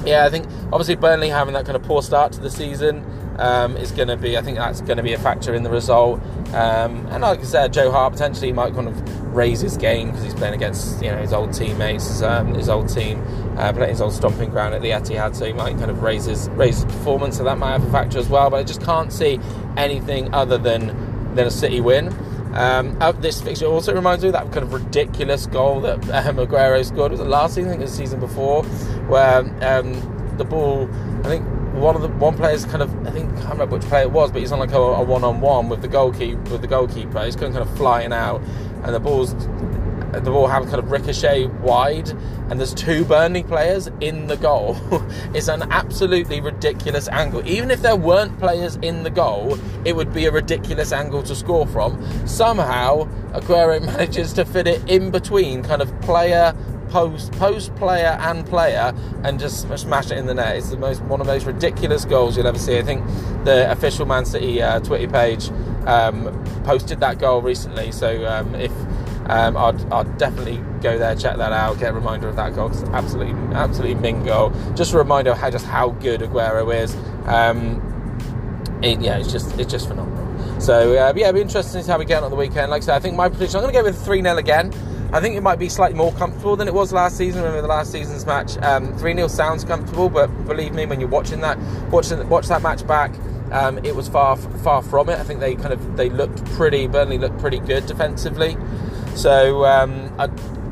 yeah, 0.04 0.24
I 0.24 0.30
think 0.30 0.46
obviously 0.72 0.96
Burnley 0.96 1.28
having 1.28 1.54
that 1.54 1.64
kind 1.64 1.76
of 1.76 1.82
poor 1.82 2.02
start 2.02 2.32
to 2.32 2.40
the 2.40 2.50
season 2.50 3.04
um, 3.38 3.76
is 3.76 3.90
going 3.90 4.08
to 4.08 4.16
be, 4.16 4.36
I 4.36 4.42
think 4.42 4.58
that's 4.58 4.80
going 4.82 4.98
to 4.98 5.02
be 5.02 5.14
a 5.14 5.18
factor 5.18 5.54
in 5.54 5.62
the 5.62 5.70
result. 5.70 6.20
Um, 6.54 7.06
and 7.06 7.22
like 7.22 7.40
I 7.40 7.44
said, 7.44 7.72
Joe 7.72 7.90
Hart 7.90 8.12
potentially 8.12 8.52
might 8.52 8.74
kind 8.74 8.88
of 8.88 9.34
raise 9.34 9.60
his 9.60 9.76
game 9.76 10.08
because 10.08 10.24
he's 10.24 10.34
playing 10.34 10.54
against 10.54 11.02
you 11.02 11.10
know 11.10 11.18
his 11.18 11.32
old 11.32 11.52
teammates, 11.52 12.22
um, 12.22 12.54
his 12.54 12.68
old 12.68 12.88
team, 12.88 13.22
uh, 13.56 13.72
playing 13.72 13.90
his 13.90 14.00
old 14.00 14.12
stomping 14.12 14.50
ground 14.50 14.74
at 14.74 14.82
the 14.82 14.90
Etihad, 14.90 15.34
so 15.34 15.46
he 15.46 15.52
might 15.52 15.78
kind 15.78 15.90
of 15.90 16.02
raise 16.02 16.24
his 16.24 16.48
raise 16.50 16.82
his 16.82 16.84
performance. 16.84 17.36
So 17.36 17.44
that 17.44 17.58
might 17.58 17.72
have 17.72 17.86
a 17.86 17.90
factor 17.90 18.18
as 18.18 18.28
well. 18.28 18.50
But 18.50 18.56
I 18.56 18.62
just 18.64 18.82
can't 18.82 19.12
see 19.12 19.38
anything 19.76 20.32
other 20.34 20.58
than 20.58 21.34
than 21.34 21.46
a 21.46 21.50
City 21.50 21.80
win. 21.80 22.14
Um, 22.54 22.98
this 23.20 23.40
fixture 23.40 23.66
also 23.66 23.94
reminds 23.94 24.22
me 24.22 24.28
of 24.28 24.34
that 24.34 24.50
kind 24.52 24.64
of 24.64 24.72
ridiculous 24.72 25.46
goal 25.46 25.80
that 25.82 25.98
um, 26.10 26.36
Aguero 26.36 26.84
scored. 26.84 27.12
It 27.12 27.18
was 27.18 27.20
the 27.20 27.26
last 27.26 27.54
season, 27.54 27.70
I 27.70 27.76
think 27.76 27.88
the 27.88 27.94
season 27.94 28.20
before, 28.20 28.64
where 29.08 29.40
um, 29.62 30.36
the 30.36 30.44
ball, 30.44 30.88
I 31.24 31.28
think 31.28 31.46
one 31.74 31.94
of 31.94 32.02
the 32.02 32.08
one 32.08 32.36
player's 32.36 32.64
kind 32.64 32.82
of 32.82 33.06
I 33.06 33.10
think 33.10 33.30
I 33.30 33.34
can't 33.36 33.52
remember 33.52 33.76
which 33.76 33.86
player 33.86 34.02
it 34.02 34.10
was, 34.10 34.32
but 34.32 34.40
he's 34.40 34.52
on 34.52 34.58
like 34.58 34.72
a 34.72 35.02
one 35.02 35.24
on 35.24 35.40
one 35.40 35.68
with 35.68 35.82
the 35.82 35.88
goalkeeper 35.88 36.40
with 36.50 36.60
the 36.60 36.66
goalkeeper. 36.66 37.24
He's 37.24 37.36
kind 37.36 37.56
of 37.56 37.76
flying 37.76 38.12
out, 38.12 38.42
and 38.82 38.94
the 38.94 39.00
ball's 39.00 39.34
the 40.12 40.30
ball 40.30 40.46
has 40.46 40.64
kind 40.64 40.78
of 40.78 40.90
ricochet 40.90 41.46
wide, 41.46 42.10
and 42.48 42.58
there's 42.58 42.74
two 42.74 43.04
Burnley 43.04 43.42
players 43.42 43.88
in 44.00 44.26
the 44.26 44.36
goal. 44.36 44.76
it's 45.34 45.48
an 45.48 45.62
absolutely 45.70 46.40
ridiculous 46.40 47.08
angle. 47.08 47.46
Even 47.46 47.70
if 47.70 47.82
there 47.82 47.96
weren't 47.96 48.38
players 48.38 48.76
in 48.76 49.02
the 49.02 49.10
goal, 49.10 49.58
it 49.84 49.94
would 49.94 50.12
be 50.12 50.26
a 50.26 50.32
ridiculous 50.32 50.92
angle 50.92 51.22
to 51.22 51.34
score 51.34 51.66
from. 51.66 52.00
Somehow, 52.26 53.08
Aguero 53.32 53.80
manages 53.86 54.32
to 54.34 54.44
fit 54.44 54.66
it 54.66 54.88
in 54.88 55.10
between 55.10 55.62
kind 55.62 55.82
of 55.82 56.00
player 56.00 56.54
post, 56.90 57.32
post 57.32 57.74
player 57.76 58.18
and 58.20 58.44
player, 58.46 58.92
and 59.22 59.38
just 59.38 59.68
smash 59.78 60.10
it 60.10 60.18
in 60.18 60.26
the 60.26 60.34
net. 60.34 60.56
It's 60.56 60.70
the 60.70 60.76
most 60.76 61.02
one 61.02 61.20
of 61.20 61.26
the 61.26 61.32
most 61.32 61.46
ridiculous 61.46 62.04
goals 62.04 62.36
you'll 62.36 62.46
ever 62.46 62.58
see. 62.58 62.78
I 62.78 62.82
think 62.82 63.04
the 63.44 63.70
official 63.70 64.06
Man 64.06 64.24
City 64.24 64.60
uh, 64.60 64.80
Twitter 64.80 65.08
page 65.08 65.50
um, 65.86 66.44
posted 66.64 67.00
that 67.00 67.18
goal 67.18 67.40
recently. 67.40 67.92
So 67.92 68.26
um, 68.26 68.54
if 68.54 68.72
um, 69.30 69.56
I'd, 69.56 69.92
I'd, 69.92 70.18
definitely 70.18 70.56
go 70.82 70.98
there, 70.98 71.14
check 71.14 71.36
that 71.36 71.52
out, 71.52 71.78
get 71.78 71.90
a 71.90 71.94
reminder 71.94 72.28
of 72.28 72.36
that 72.36 72.54
goal. 72.54 72.68
It's 72.68 72.82
absolutely, 72.82 73.34
absolutely 73.54 73.94
min 73.94 74.24
goal. 74.24 74.50
Just 74.74 74.92
a 74.92 74.98
reminder 74.98 75.30
of 75.30 75.38
how 75.38 75.50
just 75.50 75.66
how 75.66 75.90
good 75.90 76.20
Aguero 76.20 76.74
is. 76.74 76.96
Um, 77.26 77.80
it, 78.82 79.00
yeah, 79.00 79.18
it's 79.18 79.30
just 79.30 79.58
it's 79.58 79.70
just 79.70 79.86
phenomenal. 79.86 80.60
So 80.60 80.90
uh, 80.90 81.12
yeah, 81.14 81.28
it'll 81.28 81.34
be 81.34 81.40
interesting 81.40 81.80
to 81.80 81.84
see 81.84 81.90
how 81.90 81.98
we 81.98 82.04
get 82.04 82.22
on 82.22 82.30
the 82.30 82.36
weekend. 82.36 82.70
Like 82.70 82.82
I 82.82 82.86
said, 82.86 82.96
I 82.96 82.98
think 82.98 83.16
my 83.16 83.28
prediction. 83.28 83.58
I'm 83.58 83.62
going 83.62 83.74
to 83.74 83.80
go 83.80 83.84
with 83.84 84.04
three 84.04 84.20
0 84.20 84.36
again. 84.36 84.72
I 85.12 85.20
think 85.20 85.36
it 85.36 85.42
might 85.42 85.58
be 85.58 85.68
slightly 85.68 85.96
more 85.96 86.12
comfortable 86.12 86.56
than 86.56 86.68
it 86.68 86.74
was 86.74 86.92
last 86.92 87.16
season. 87.16 87.42
Remember 87.42 87.62
the 87.62 87.68
last 87.68 87.90
season's 87.90 88.26
match, 88.26 88.56
um, 88.58 88.96
three 88.98 89.12
um, 89.12 89.18
0 89.18 89.28
sounds 89.28 89.64
comfortable, 89.64 90.08
but 90.08 90.26
believe 90.46 90.72
me, 90.72 90.86
when 90.86 91.00
you're 91.00 91.08
watching 91.08 91.40
that, 91.40 91.58
watching 91.90 92.28
watch 92.28 92.48
that 92.48 92.62
match 92.62 92.86
back, 92.86 93.12
um, 93.52 93.78
it 93.84 93.94
was 93.94 94.08
far 94.08 94.36
far 94.36 94.82
from 94.82 95.08
it. 95.08 95.18
I 95.18 95.24
think 95.24 95.40
they 95.40 95.54
kind 95.54 95.72
of 95.72 95.96
they 95.96 96.10
looked 96.10 96.44
pretty. 96.52 96.86
Burnley 96.86 97.18
looked 97.18 97.38
pretty 97.38 97.58
good 97.58 97.86
defensively, 97.86 98.56
so 99.14 99.64
um, 99.64 100.14
I 100.18 100.28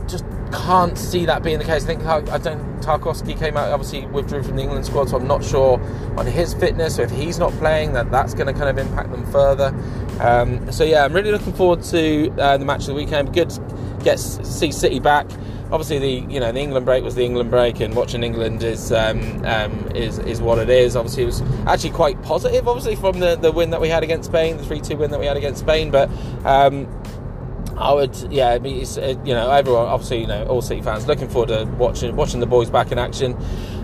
just 0.06 0.24
can't 0.52 0.96
see 0.96 1.26
that 1.26 1.42
being 1.42 1.58
the 1.58 1.64
case. 1.64 1.84
I 1.84 1.86
think 1.86 2.04
I 2.04 2.38
don't. 2.38 2.68
Tarkowski 2.80 3.38
came 3.38 3.56
out 3.56 3.70
obviously 3.70 4.06
withdrew 4.06 4.42
from 4.42 4.56
the 4.56 4.62
England 4.62 4.86
squad, 4.86 5.10
so 5.10 5.16
I'm 5.16 5.26
not 5.26 5.44
sure 5.44 5.80
on 6.16 6.26
his 6.26 6.54
fitness. 6.54 6.96
So 6.96 7.02
if 7.02 7.10
he's 7.10 7.38
not 7.38 7.52
playing, 7.54 7.92
that 7.92 8.10
that's 8.10 8.34
going 8.34 8.46
to 8.46 8.52
kind 8.52 8.68
of 8.70 8.78
impact 8.78 9.10
them 9.10 9.30
further. 9.30 9.74
Um, 10.20 10.70
so 10.72 10.84
yeah, 10.84 11.04
I'm 11.04 11.12
really 11.12 11.32
looking 11.32 11.52
forward 11.52 11.82
to 11.84 12.30
uh, 12.38 12.56
the 12.56 12.64
match 12.64 12.82
of 12.82 12.86
the 12.86 12.94
weekend. 12.94 13.34
Good 13.34 13.52
get 14.02 14.18
see 14.18 14.72
City 14.72 15.00
back. 15.00 15.26
Obviously, 15.70 15.98
the 15.98 16.32
you 16.32 16.40
know 16.40 16.50
the 16.50 16.60
England 16.60 16.86
break 16.86 17.04
was 17.04 17.14
the 17.14 17.24
England 17.24 17.50
break, 17.50 17.80
and 17.80 17.94
watching 17.94 18.22
England 18.22 18.62
is 18.62 18.90
um, 18.90 19.44
um, 19.44 19.90
is 19.94 20.18
is 20.20 20.40
what 20.40 20.58
it 20.58 20.70
is. 20.70 20.96
Obviously, 20.96 21.24
it 21.24 21.26
was 21.26 21.42
actually 21.66 21.90
quite 21.90 22.22
positive. 22.22 22.66
Obviously, 22.66 22.96
from 22.96 23.20
the, 23.20 23.36
the 23.36 23.52
win 23.52 23.70
that 23.70 23.80
we 23.80 23.88
had 23.88 24.02
against 24.02 24.30
Spain, 24.30 24.56
the 24.56 24.64
three 24.64 24.80
two 24.80 24.96
win 24.96 25.10
that 25.10 25.20
we 25.20 25.26
had 25.26 25.36
against 25.36 25.60
Spain, 25.60 25.90
but. 25.90 26.08
I 27.78 27.92
would, 27.92 28.16
yeah, 28.30 28.58
it's, 28.62 28.98
uh, 28.98 29.14
you 29.24 29.34
know, 29.34 29.50
everyone, 29.50 29.86
obviously, 29.86 30.22
you 30.22 30.26
know, 30.26 30.44
all 30.46 30.60
City 30.60 30.82
fans 30.82 31.06
looking 31.06 31.28
forward 31.28 31.48
to 31.48 31.64
watching 31.78 32.14
watching 32.16 32.40
the 32.40 32.46
boys 32.46 32.70
back 32.70 32.90
in 32.90 32.98
action, 32.98 33.34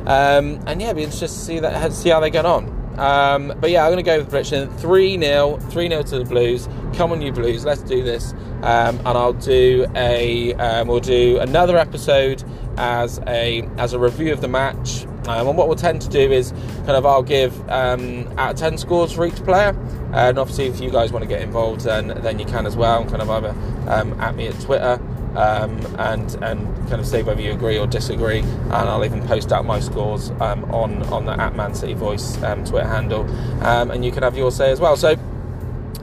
um, 0.06 0.60
and 0.66 0.80
yeah, 0.80 0.88
it'd 0.88 0.96
be 0.96 1.04
interesting 1.04 1.28
to 1.28 1.34
see 1.34 1.58
that 1.60 1.92
see 1.92 2.10
how 2.10 2.20
they 2.20 2.30
get 2.30 2.44
on. 2.44 2.84
Um, 2.98 3.54
but 3.60 3.70
yeah, 3.70 3.84
I'm 3.84 3.92
going 3.92 4.04
to 4.04 4.08
go 4.08 4.18
with 4.18 4.30
prediction 4.30 4.70
3 4.78 5.18
0, 5.18 5.58
3 5.58 5.88
0 5.88 6.02
to 6.02 6.18
the 6.18 6.24
Blues. 6.24 6.68
Come 6.94 7.12
on, 7.12 7.22
you 7.22 7.32
Blues, 7.32 7.64
let's 7.64 7.82
do 7.82 8.02
this. 8.02 8.32
Um, 8.62 8.98
and 8.98 9.08
I'll 9.08 9.32
do 9.32 9.86
a, 9.94 10.54
um, 10.54 10.88
we'll 10.88 11.00
do 11.00 11.38
another 11.38 11.76
episode 11.76 12.44
as 12.76 13.20
a 13.26 13.62
as 13.78 13.92
a 13.92 13.98
review 13.98 14.32
of 14.32 14.40
the 14.40 14.48
match. 14.48 15.06
Um, 15.26 15.48
and 15.48 15.56
what 15.56 15.68
we'll 15.68 15.76
tend 15.76 16.02
to 16.02 16.08
do 16.08 16.30
is 16.32 16.52
kind 16.78 16.90
of 16.90 17.06
I'll 17.06 17.22
give 17.22 17.58
um, 17.70 18.26
out 18.38 18.52
of 18.52 18.56
10 18.58 18.78
scores 18.78 19.12
for 19.12 19.26
each 19.26 19.36
player. 19.36 19.76
And 20.12 20.38
obviously, 20.38 20.66
if 20.66 20.80
you 20.80 20.90
guys 20.90 21.12
want 21.12 21.22
to 21.22 21.28
get 21.28 21.42
involved, 21.42 21.82
then, 21.82 22.08
then 22.22 22.38
you 22.38 22.44
can 22.44 22.66
as 22.66 22.76
well. 22.76 23.00
And 23.00 23.10
Kind 23.10 23.22
of 23.22 23.30
either 23.30 23.54
um, 23.88 24.18
at 24.20 24.36
me 24.36 24.48
at 24.48 24.60
Twitter 24.60 25.00
um, 25.36 25.80
and 25.98 26.34
and 26.42 26.66
kind 26.88 27.00
of 27.00 27.06
say 27.06 27.22
whether 27.22 27.40
you 27.40 27.52
agree 27.52 27.78
or 27.78 27.86
disagree. 27.86 28.40
And 28.40 28.72
I'll 28.72 29.04
even 29.04 29.26
post 29.26 29.52
out 29.52 29.64
my 29.64 29.80
scores 29.80 30.30
um, 30.40 30.64
on 30.72 31.02
on 31.04 31.26
the 31.26 31.32
at 31.32 31.56
Man 31.56 31.74
City 31.74 31.94
Voice 31.94 32.40
um, 32.42 32.64
Twitter 32.64 32.86
handle, 32.86 33.22
um, 33.64 33.90
and 33.90 34.04
you 34.04 34.12
can 34.12 34.22
have 34.22 34.36
your 34.36 34.50
say 34.50 34.70
as 34.70 34.80
well. 34.80 34.96
So 34.96 35.16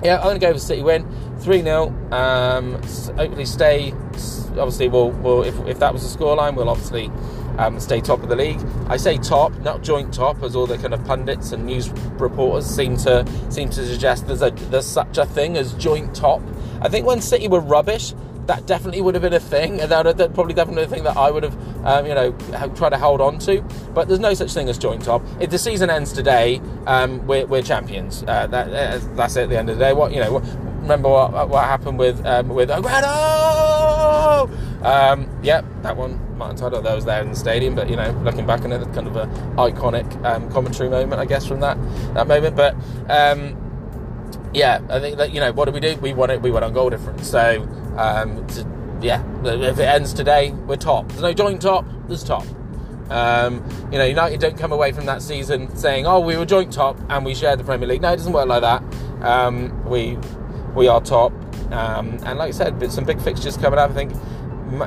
yeah, 0.03 0.17
I'm 0.17 0.23
going 0.23 0.39
to 0.39 0.45
go 0.45 0.53
for 0.53 0.60
City 0.60 0.81
win, 0.81 1.07
three 1.39 1.62
0 1.62 1.88
um, 2.12 2.73
Hopefully, 2.73 3.45
stay. 3.45 3.93
Obviously, 4.51 4.89
we'll, 4.89 5.12
we'll 5.12 5.43
if, 5.43 5.57
if 5.65 5.79
that 5.79 5.93
was 5.93 6.01
the 6.01 6.19
scoreline, 6.19 6.55
we'll 6.55 6.69
obviously. 6.69 7.12
Um, 7.57 7.79
stay 7.79 8.01
top 8.01 8.23
of 8.23 8.29
the 8.29 8.35
league. 8.35 8.59
I 8.87 8.97
say 8.97 9.17
top, 9.17 9.53
not 9.59 9.83
joint 9.83 10.13
top, 10.13 10.41
as 10.43 10.55
all 10.55 10.67
the 10.67 10.77
kind 10.77 10.93
of 10.93 11.03
pundits 11.05 11.51
and 11.51 11.65
news 11.65 11.89
reporters 12.19 12.65
seem 12.65 12.97
to 12.97 13.25
seem 13.49 13.69
to 13.69 13.85
suggest. 13.85 14.27
There's 14.27 14.41
a 14.41 14.51
there's 14.51 14.85
such 14.85 15.17
a 15.17 15.25
thing 15.25 15.57
as 15.57 15.73
joint 15.73 16.15
top. 16.15 16.41
I 16.81 16.89
think 16.89 17.05
when 17.05 17.21
City 17.21 17.47
were 17.47 17.59
rubbish, 17.59 18.13
that 18.47 18.65
definitely 18.65 19.01
would 19.01 19.15
have 19.15 19.21
been 19.21 19.33
a 19.33 19.39
thing, 19.39 19.77
that 19.77 20.05
would 20.05 20.17
probably 20.33 20.53
definitely 20.53 20.83
a 20.83 20.87
thing 20.87 21.03
that 21.03 21.15
I 21.15 21.31
would 21.31 21.43
have, 21.43 21.85
um, 21.85 22.05
you 22.05 22.13
know, 22.13 22.31
try 22.75 22.89
to 22.89 22.97
hold 22.97 23.21
on 23.21 23.39
to. 23.39 23.61
But 23.93 24.07
there's 24.07 24.19
no 24.19 24.33
such 24.33 24.53
thing 24.53 24.67
as 24.67 24.77
joint 24.77 25.03
top. 25.03 25.21
If 25.39 25.51
the 25.51 25.57
season 25.57 25.89
ends 25.89 26.11
today, 26.11 26.61
um, 26.87 27.25
we're, 27.27 27.45
we're, 27.45 27.61
champions. 27.61 28.23
Uh, 28.23 28.47
that, 28.47 28.67
uh, 28.69 28.99
that's 29.15 29.35
it. 29.35 29.43
At 29.43 29.49
the 29.49 29.57
end 29.59 29.69
of 29.69 29.77
the 29.77 29.85
day, 29.85 29.93
what 29.93 30.11
you 30.11 30.19
know, 30.19 30.39
remember 30.81 31.09
what, 31.09 31.49
what 31.49 31.63
happened 31.65 31.99
with 31.99 32.25
um, 32.25 32.49
with 32.49 32.69
Aguero? 32.69 34.49
Um, 34.83 35.29
yeah, 35.43 35.61
that 35.83 35.95
one. 35.95 36.19
Martin 36.41 36.58
Tyler, 36.58 36.82
that 36.82 36.95
was 36.95 37.06
there 37.06 37.21
in 37.21 37.30
the 37.30 37.36
stadium, 37.36 37.75
but 37.75 37.88
you 37.88 37.95
know, 37.95 38.10
looking 38.23 38.47
back 38.47 38.62
on 38.62 38.71
it, 38.71 38.82
kind 38.93 39.06
of 39.06 39.15
an 39.15 39.30
iconic 39.58 40.25
um, 40.25 40.49
commentary 40.49 40.89
moment, 40.89 41.21
I 41.21 41.25
guess, 41.25 41.45
from 41.45 41.60
that 41.60 41.77
that 42.15 42.27
moment. 42.27 42.56
But 42.56 42.73
um, 43.10 43.56
yeah, 44.51 44.82
I 44.89 44.99
think 44.99 45.17
that 45.17 45.34
you 45.34 45.39
know 45.39 45.51
what 45.51 45.65
do 45.65 45.71
we 45.71 45.80
do? 45.80 45.95
We 45.97 46.15
won 46.15 46.32
it. 46.32 46.41
We 46.41 46.49
won 46.49 46.63
on 46.63 46.73
goal 46.73 46.89
difference. 46.89 47.30
So 47.30 47.62
um, 47.95 48.47
to, 48.47 48.67
yeah, 49.04 49.23
if 49.45 49.77
it 49.77 49.84
ends 49.84 50.13
today, 50.13 50.49
we're 50.49 50.77
top. 50.77 51.10
There's 51.10 51.21
no 51.21 51.32
joint 51.32 51.62
top. 51.62 51.86
There's 52.08 52.23
top. 52.23 52.45
Um, 53.12 53.63
you 53.91 53.99
know, 53.99 54.06
United 54.06 54.39
don't 54.39 54.58
come 54.58 54.71
away 54.71 54.91
from 54.93 55.06
that 55.06 55.21
season 55.21 55.75
saying, 55.75 56.08
"Oh, 56.08 56.21
we 56.21 56.38
were 56.38 56.45
joint 56.45 56.73
top 56.73 56.97
and 57.08 57.23
we 57.23 57.36
shared 57.36 57.60
the 57.60 57.63
Premier 57.63 57.88
League." 57.88 58.01
No, 58.01 58.13
it 58.13 58.17
doesn't 58.17 58.34
work 58.34 58.47
like 58.47 58.62
that. 58.62 58.82
Um, 59.21 59.86
we 59.86 60.17
we 60.73 60.88
are 60.88 61.01
top, 61.01 61.34
um, 61.71 62.17
and 62.25 62.39
like 62.39 62.47
I 62.47 62.51
said, 62.51 62.91
some 62.91 63.06
big 63.06 63.21
fixtures 63.21 63.58
coming 63.58 63.77
up. 63.77 63.91
I 63.91 63.93
think 63.93 64.13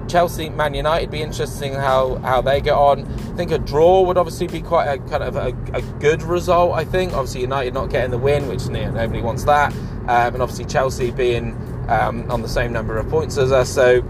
Chelsea, 0.09 0.49
Man 0.51 0.75
United, 0.75 1.11
be 1.11 1.23
interesting 1.23 1.75
how 1.75 2.17
how 2.17 2.41
they 2.41 2.61
get 2.61 2.75
on. 2.75 3.05
I 3.05 3.37
think 3.37 3.51
a 3.51 3.59
draw 3.59 4.03
would 4.03 4.17
obviously 4.17 4.47
be 4.47 4.61
quite 4.61 4.87
a 4.87 4.99
kind 5.11 5.23
of 5.23 5.37
a, 5.37 5.49
a 5.73 5.83
good 6.01 6.23
result. 6.23 6.73
I 6.75 6.85
think 6.85 7.13
obviously 7.13 7.43
United 7.43 7.75
not 7.75 7.91
getting 7.91 8.11
the 8.11 8.19
win, 8.19 8.49
which 8.49 8.67
nobody 8.69 9.21
wants 9.21 9.45
that, 9.45 9.73
um, 9.73 10.35
and 10.35 10.43
obviously 10.43 10.65
Chelsea 10.65 11.11
being 11.11 11.53
um, 11.89 12.31
on 12.31 12.43
the 12.43 12.49
same 12.49 12.73
number 12.73 12.97
of 12.97 13.09
points 13.09 13.37
as 13.39 13.53
us, 13.53 13.71
so. 13.71 14.03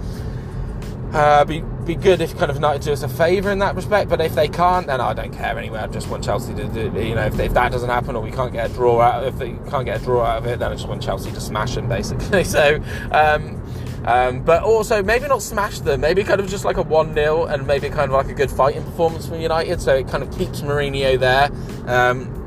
Uh, 1.12 1.44
be 1.44 1.62
be 1.84 1.94
good 1.94 2.20
if 2.20 2.36
kind 2.38 2.50
of 2.50 2.56
United 2.56 2.82
do 2.82 2.92
us 2.92 3.04
a 3.04 3.08
favour 3.08 3.52
in 3.52 3.60
that 3.60 3.76
respect. 3.76 4.10
But 4.10 4.20
if 4.20 4.34
they 4.34 4.48
can't, 4.48 4.88
then 4.88 5.00
I 5.00 5.12
don't 5.12 5.32
care 5.32 5.56
anyway. 5.56 5.78
I 5.78 5.86
just 5.86 6.08
want 6.08 6.24
Chelsea 6.24 6.52
to 6.54 6.66
do. 6.66 6.80
You 7.00 7.14
know, 7.14 7.26
if, 7.26 7.38
if 7.38 7.54
that 7.54 7.70
doesn't 7.70 7.88
happen 7.88 8.16
or 8.16 8.22
we 8.22 8.32
can't 8.32 8.52
get 8.52 8.68
a 8.68 8.74
draw 8.74 9.00
out, 9.00 9.22
if 9.22 9.38
they 9.38 9.52
can't 9.70 9.84
get 9.84 10.00
a 10.00 10.04
draw 10.04 10.24
out 10.24 10.38
of 10.38 10.46
it, 10.46 10.58
then 10.58 10.72
I 10.72 10.74
just 10.74 10.88
want 10.88 11.02
Chelsea 11.02 11.30
to 11.30 11.40
smash 11.40 11.76
them 11.76 11.88
basically. 11.88 12.42
So. 12.54 12.82
Um, 13.12 13.62
um, 14.04 14.42
but 14.42 14.62
also, 14.62 15.02
maybe 15.02 15.26
not 15.26 15.42
smash 15.42 15.80
them, 15.80 16.00
maybe 16.00 16.24
kind 16.24 16.40
of 16.40 16.48
just 16.48 16.64
like 16.64 16.76
a 16.76 16.82
1 16.82 17.14
0 17.14 17.44
and 17.44 17.66
maybe 17.66 17.88
kind 17.88 18.10
of 18.10 18.12
like 18.12 18.28
a 18.28 18.34
good 18.34 18.50
fighting 18.50 18.84
performance 18.84 19.26
from 19.26 19.40
United. 19.40 19.80
So 19.80 19.94
it 19.94 20.08
kind 20.08 20.22
of 20.22 20.36
keeps 20.36 20.60
Mourinho 20.60 21.18
there. 21.18 21.50
Um, 21.86 22.40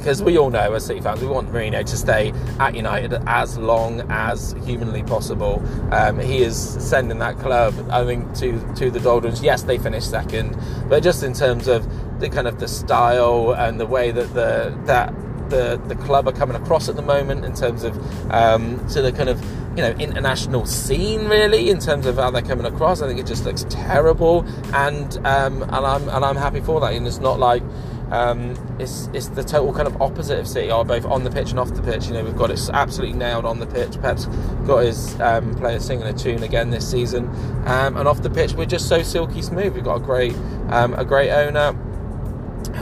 because 0.00 0.22
we 0.22 0.38
all 0.38 0.48
know 0.48 0.72
as 0.72 0.86
City 0.86 1.00
fans, 1.00 1.20
we 1.20 1.26
want 1.26 1.52
Mourinho 1.52 1.84
to 1.84 1.96
stay 1.96 2.32
at 2.58 2.74
United 2.74 3.12
as 3.26 3.58
long 3.58 4.00
as 4.10 4.56
humanly 4.64 5.02
possible. 5.02 5.62
Um, 5.92 6.18
he 6.18 6.38
is 6.38 6.56
sending 6.56 7.18
that 7.18 7.38
club, 7.38 7.74
I 7.90 8.04
think, 8.06 8.34
to 8.36 8.58
to 8.76 8.90
the 8.90 8.98
doldrums. 9.00 9.42
Yes, 9.42 9.62
they 9.62 9.76
finished 9.76 10.08
second, 10.08 10.56
but 10.88 11.02
just 11.02 11.22
in 11.22 11.34
terms 11.34 11.68
of 11.68 11.86
the 12.18 12.30
kind 12.30 12.48
of 12.48 12.58
the 12.58 12.66
style 12.66 13.52
and 13.52 13.78
the 13.78 13.86
way 13.86 14.10
that 14.10 14.32
the 14.32 14.74
that 14.86 15.12
the 15.50 15.80
the 15.86 15.96
club 15.96 16.26
are 16.26 16.32
coming 16.32 16.56
across 16.56 16.88
at 16.88 16.96
the 16.96 17.02
moment 17.02 17.44
in 17.44 17.54
terms 17.54 17.82
of 17.82 17.94
um, 18.32 18.86
to 18.88 19.02
the 19.02 19.12
kind 19.12 19.28
of 19.28 19.38
you 19.76 19.82
know 19.82 19.90
international 19.92 20.66
scene 20.66 21.26
really 21.26 21.70
in 21.70 21.78
terms 21.78 22.06
of 22.06 22.16
how 22.16 22.30
they're 22.30 22.42
coming 22.42 22.66
across. 22.66 23.02
I 23.02 23.08
think 23.08 23.20
it 23.20 23.26
just 23.26 23.44
looks 23.44 23.64
terrible, 23.68 24.44
and 24.74 25.16
um, 25.26 25.62
and 25.62 25.72
I'm 25.72 26.08
and 26.08 26.24
I'm 26.24 26.36
happy 26.36 26.60
for 26.60 26.80
that. 26.80 26.92
And 26.92 27.06
it's 27.06 27.18
not 27.18 27.38
like 27.38 27.62
um, 28.10 28.56
it's 28.80 29.08
it's 29.12 29.28
the 29.28 29.44
total 29.44 29.72
kind 29.72 29.86
of 29.86 30.00
opposite 30.02 30.38
of 30.38 30.48
City 30.48 30.70
are 30.70 30.84
both 30.84 31.04
on 31.04 31.22
the 31.22 31.30
pitch 31.30 31.50
and 31.50 31.60
off 31.60 31.72
the 31.74 31.82
pitch. 31.82 32.06
You 32.06 32.14
know, 32.14 32.24
we've 32.24 32.36
got 32.36 32.50
it 32.50 32.60
absolutely 32.72 33.16
nailed 33.16 33.44
on 33.44 33.60
the 33.60 33.66
pitch. 33.66 34.00
Pep's 34.00 34.26
got 34.66 34.78
his 34.78 35.18
um, 35.20 35.54
players 35.54 35.84
singing 35.84 36.06
a 36.06 36.12
tune 36.12 36.42
again 36.42 36.70
this 36.70 36.88
season, 36.90 37.28
um, 37.66 37.96
and 37.96 38.08
off 38.08 38.22
the 38.22 38.30
pitch 38.30 38.54
we're 38.54 38.66
just 38.66 38.88
so 38.88 39.02
silky 39.02 39.42
smooth. 39.42 39.74
We've 39.74 39.84
got 39.84 39.96
a 39.96 40.04
great 40.04 40.34
um, 40.70 40.94
a 40.94 41.04
great 41.04 41.30
owner 41.30 41.72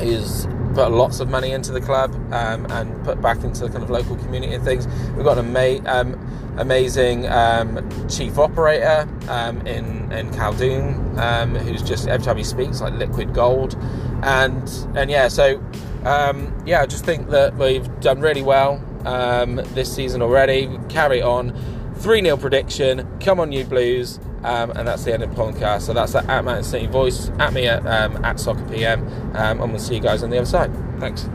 who's 0.01 0.47
put 0.75 0.91
lots 0.91 1.21
of 1.21 1.29
money 1.29 1.53
into 1.53 1.73
the 1.73 1.81
club 1.81 2.15
um, 2.33 2.67
and 2.71 3.05
put 3.05 3.21
back 3.21 3.43
into 3.43 3.61
the 3.65 3.69
kind 3.69 3.83
of 3.83 3.91
local 3.91 4.17
community 4.17 4.55
and 4.55 4.65
things. 4.65 4.87
We've 5.15 5.25
got 5.25 5.39
a 5.39 5.43
mate 5.43 5.87
um, 5.87 6.15
amazing 6.59 7.27
um, 7.29 7.89
chief 8.09 8.39
operator 8.39 9.09
um, 9.29 9.67
in 9.67 10.11
in 10.13 10.31
Khaldoon 10.31 11.19
um, 11.19 11.55
who's 11.55 11.83
just 11.83 12.09
every 12.09 12.25
time 12.25 12.37
he 12.37 12.45
speaks 12.45 12.81
like 12.81 12.95
liquid 12.95 13.35
gold, 13.35 13.77
and 14.23 14.69
and 14.95 15.11
yeah, 15.11 15.29
so 15.29 15.63
um, 16.05 16.55
yeah, 16.67 16.83
I 16.83 16.87
just 16.87 17.05
think 17.05 17.29
that 17.31 17.57
we've 17.57 17.89
done 18.01 18.21
really 18.21 18.43
well 18.43 18.83
this 19.75 19.95
season 19.95 20.23
already. 20.23 20.79
Carry 20.89 21.23
on. 21.23 21.55
3 21.99 22.23
0 22.23 22.37
prediction. 22.37 23.19
Come 23.19 23.41
on, 23.41 23.51
you 23.53 23.65
Blues. 23.65 24.21
Um, 24.45 24.71
and 24.71 24.87
that's 24.87 25.05
the 25.05 25.13
end 25.13 25.23
of 25.23 25.35
the 25.35 25.43
podcast. 25.43 25.83
So 25.83 25.93
that's 25.93 26.15
at 26.15 26.45
Man 26.45 26.63
City 26.63 26.87
Voice, 26.87 27.31
at 27.41 27.53
me 27.53 27.67
at, 27.67 27.85
um, 27.87 28.25
at 28.25 28.39
Soccer 28.39 28.65
PM, 28.69 29.07
um, 29.35 29.61
and 29.61 29.73
we'll 29.73 29.81
see 29.81 29.97
you 29.97 30.01
guys 30.01 30.23
on 30.23 30.31
the 30.31 30.39
other 30.39 30.47
side. 30.47 30.73
Thanks. 31.01 31.29